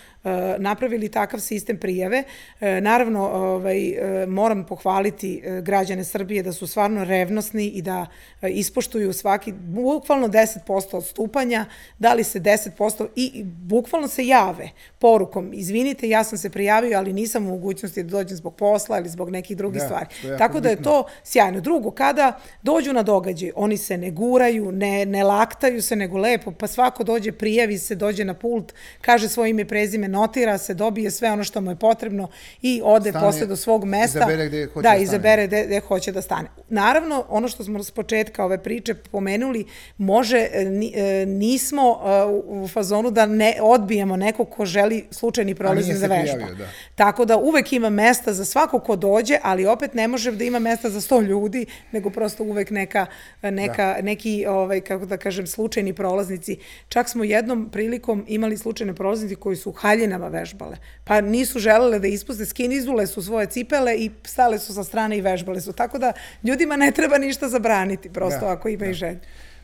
napravili 0.58 1.08
takav 1.08 1.40
sistem 1.40 1.78
prijave. 1.78 2.22
Naravno, 2.60 3.28
ovaj, 3.28 3.94
moram 4.28 4.64
pohvaliti 4.66 5.42
građane 5.62 6.04
Srbije 6.04 6.42
da 6.42 6.52
su 6.52 6.66
stvarno 6.66 7.04
revnosni 7.04 7.66
i 7.66 7.82
da 7.82 8.06
ispoštuju 8.42 9.12
svaki, 9.12 9.52
bukvalno 9.52 10.28
10% 10.28 10.96
odstupanja, 10.96 11.66
dali 11.98 12.24
se 12.24 12.40
10% 12.40 13.06
i 13.16 13.44
bukvalno 13.44 14.08
se 14.08 14.26
jave 14.26 14.70
porukom, 14.98 15.50
izvinite, 15.54 16.08
ja 16.08 16.24
sam 16.24 16.38
se 16.38 16.50
prijavio, 16.50 16.98
ali 16.98 17.12
nisam 17.12 17.46
u 17.46 17.50
mogućnosti 17.50 18.02
da 18.02 18.10
dođem 18.10 18.36
zbog 18.36 18.54
posla 18.54 18.98
ili 18.98 19.08
zbog 19.08 19.30
nekih 19.30 19.56
drugih 19.56 19.80
da, 19.80 19.86
stvari. 19.86 20.06
Tako 20.38 20.60
da 20.60 20.68
je 20.68 20.82
to 20.82 21.04
sjajno. 21.24 21.60
Drugo, 21.60 21.90
kada 21.90 22.40
dođu 22.62 22.92
na 22.92 23.02
događaj, 23.02 23.50
oni 23.56 23.76
se 23.76 23.98
ne 23.98 24.10
guraju, 24.10 24.72
ne, 24.72 25.06
ne 25.06 25.24
laktaju 25.24 25.82
se, 25.82 25.96
nego 25.96 26.18
lepo, 26.18 26.52
pa 26.52 26.66
svako 26.66 27.04
dođe, 27.04 27.32
prijavi 27.32 27.78
se, 27.78 27.94
dođe 27.94 28.24
na 28.24 28.34
pult, 28.34 28.72
kaže 29.00 29.28
svoje 29.28 29.50
ime, 29.50 29.64
prezime, 29.64 30.08
notira 30.18 30.58
se, 30.58 30.74
dobije 30.74 31.10
sve 31.10 31.32
ono 31.32 31.44
što 31.44 31.60
mu 31.60 31.70
je 31.70 31.76
potrebno 31.76 32.28
i 32.62 32.80
ode 32.84 33.10
stane, 33.10 33.26
posle 33.26 33.46
do 33.46 33.56
svog 33.56 33.84
mesta. 33.84 34.18
Izabere 34.18 34.46
gde 34.48 34.66
hoće 34.66 34.88
da, 34.88 34.94
da 34.94 34.96
izabere 34.96 35.46
gde, 35.46 35.64
gde 35.66 35.80
hoće 35.80 36.12
da 36.12 36.22
stane. 36.22 36.48
Naravno, 36.68 37.24
ono 37.28 37.48
što 37.48 37.64
smo 37.64 37.82
s 37.82 37.90
početka 37.90 38.44
ove 38.44 38.58
priče 38.62 38.94
pomenuli, 38.94 39.64
može, 39.98 40.38
e, 40.38 40.48
e, 40.94 41.26
nismo 41.26 41.82
e, 41.82 42.24
u 42.46 42.68
fazonu 42.68 43.10
da 43.10 43.26
ne 43.26 43.54
odbijemo 43.62 44.16
nekog 44.16 44.50
ko 44.50 44.66
želi 44.66 45.04
slučajni 45.10 45.54
prolaznik 45.54 45.96
za 45.96 46.06
vežba. 46.06 46.54
da. 46.58 46.68
Tako 46.94 47.24
da 47.24 47.36
uvek 47.36 47.72
ima 47.72 47.90
mesta 47.90 48.32
za 48.32 48.44
svako 48.44 48.80
ko 48.80 48.96
dođe, 48.96 49.38
ali 49.42 49.66
opet 49.66 49.94
ne 49.94 50.08
može 50.08 50.32
da 50.32 50.44
ima 50.44 50.58
mesta 50.58 50.90
za 50.90 51.00
100 51.00 51.22
ljudi, 51.22 51.66
nego 51.92 52.10
prosto 52.10 52.44
uvek 52.44 52.70
neka, 52.70 53.06
neka, 53.42 53.94
da. 53.96 54.02
neki 54.02 54.46
ovaj, 54.48 54.80
kako 54.80 55.06
da 55.06 55.16
kažem, 55.16 55.46
slučajni 55.46 55.92
prolaznici. 55.92 56.56
Čak 56.88 57.08
smo 57.08 57.24
jednom 57.24 57.68
prilikom 57.72 58.24
imali 58.28 58.56
slučajne 58.56 58.94
prolaznici 58.94 59.34
koji 59.34 59.56
su 59.56 59.70
u 59.70 59.72
haljinama 59.98 60.28
vežbale. 60.28 60.76
Pa 61.04 61.20
nisu 61.20 61.58
želele 61.58 61.98
da 61.98 62.06
ispuste, 62.06 62.46
skinizule 62.46 63.06
su 63.06 63.22
svoje 63.22 63.46
cipele 63.46 63.96
i 63.96 64.10
stale 64.24 64.58
su 64.58 64.74
sa 64.74 64.84
strane 64.84 65.18
i 65.18 65.20
vežbale 65.20 65.60
su. 65.60 65.72
Tako 65.72 65.98
da 65.98 66.12
ljudima 66.42 66.76
ne 66.76 66.90
treba 66.90 67.18
ništa 67.18 67.48
zabraniti, 67.48 68.10
prosto 68.10 68.46
da, 68.46 68.52
ako 68.52 68.68
imaju 68.68 68.90
da. 68.90 68.94
želju. 68.94 69.18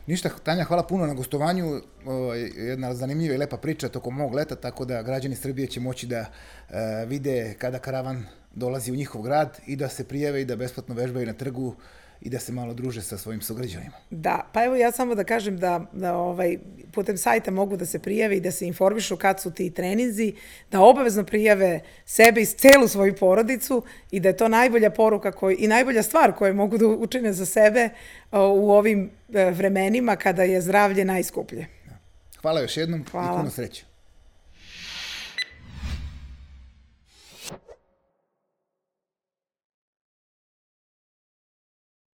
Ništa, 0.07 0.29
Tanja, 0.43 0.63
hvala 0.63 0.83
puno 0.83 1.05
na 1.05 1.13
gostovanju. 1.13 1.81
Jedna 2.57 2.93
zanimljiva 2.93 3.35
i 3.35 3.37
lepa 3.37 3.57
priča 3.57 3.89
tokom 3.89 4.15
mog 4.15 4.33
leta, 4.33 4.55
tako 4.55 4.85
da 4.85 5.01
građani 5.01 5.35
Srbije 5.35 5.67
će 5.67 5.79
moći 5.79 6.07
da 6.07 6.25
e, 6.25 7.05
vide 7.07 7.55
kada 7.57 7.79
karavan 7.79 8.25
dolazi 8.55 8.91
u 8.91 8.95
njihov 8.95 9.21
grad 9.21 9.59
i 9.67 9.75
da 9.75 9.89
se 9.89 10.03
prijave 10.03 10.41
i 10.41 10.45
da 10.45 10.55
besplatno 10.55 10.95
vežbaju 10.95 11.25
na 11.25 11.33
trgu 11.33 11.75
i 12.25 12.29
da 12.29 12.39
se 12.39 12.51
malo 12.51 12.73
druže 12.73 13.01
sa 13.01 13.17
svojim 13.17 13.41
sugrađanima. 13.41 13.95
Da, 14.09 14.49
pa 14.53 14.63
evo 14.63 14.75
ja 14.75 14.91
samo 14.91 15.15
da 15.15 15.23
kažem 15.23 15.57
da, 15.57 15.85
da 15.93 16.15
ovaj, 16.17 16.57
putem 16.91 17.17
sajta 17.17 17.51
mogu 17.51 17.77
da 17.77 17.85
se 17.85 17.99
prijave 17.99 18.37
i 18.37 18.39
da 18.39 18.51
se 18.51 18.67
informišu 18.67 19.17
kad 19.17 19.41
su 19.41 19.51
ti 19.51 19.69
treninzi, 19.69 20.33
da 20.71 20.81
obavezno 20.81 21.23
prijave 21.23 21.79
sebe 22.05 22.41
i 22.41 22.45
celu 22.45 22.87
svoju 22.87 23.15
porodicu 23.15 23.83
i 24.11 24.19
da 24.19 24.29
je 24.29 24.37
to 24.37 24.47
najbolja 24.47 24.89
poruka 24.89 25.31
koji, 25.31 25.55
i 25.55 25.67
najbolja 25.67 26.03
stvar 26.03 26.33
koju 26.35 26.53
mogu 26.53 26.77
da 26.77 26.87
učine 26.87 27.33
za 27.33 27.45
sebe 27.45 27.89
u 28.31 28.71
ovim 28.71 29.09
e, 29.33 29.51
vremenima 29.51 30.15
kada 30.15 30.43
je 30.43 30.61
zdravlje 30.61 31.05
najskuplje. 31.05 31.67
Hvala 32.41 32.61
još 32.61 32.77
jednom 32.77 33.05
Hvala. 33.11 33.33
i 33.33 33.37
puno 33.37 33.49
sreće. 33.49 33.85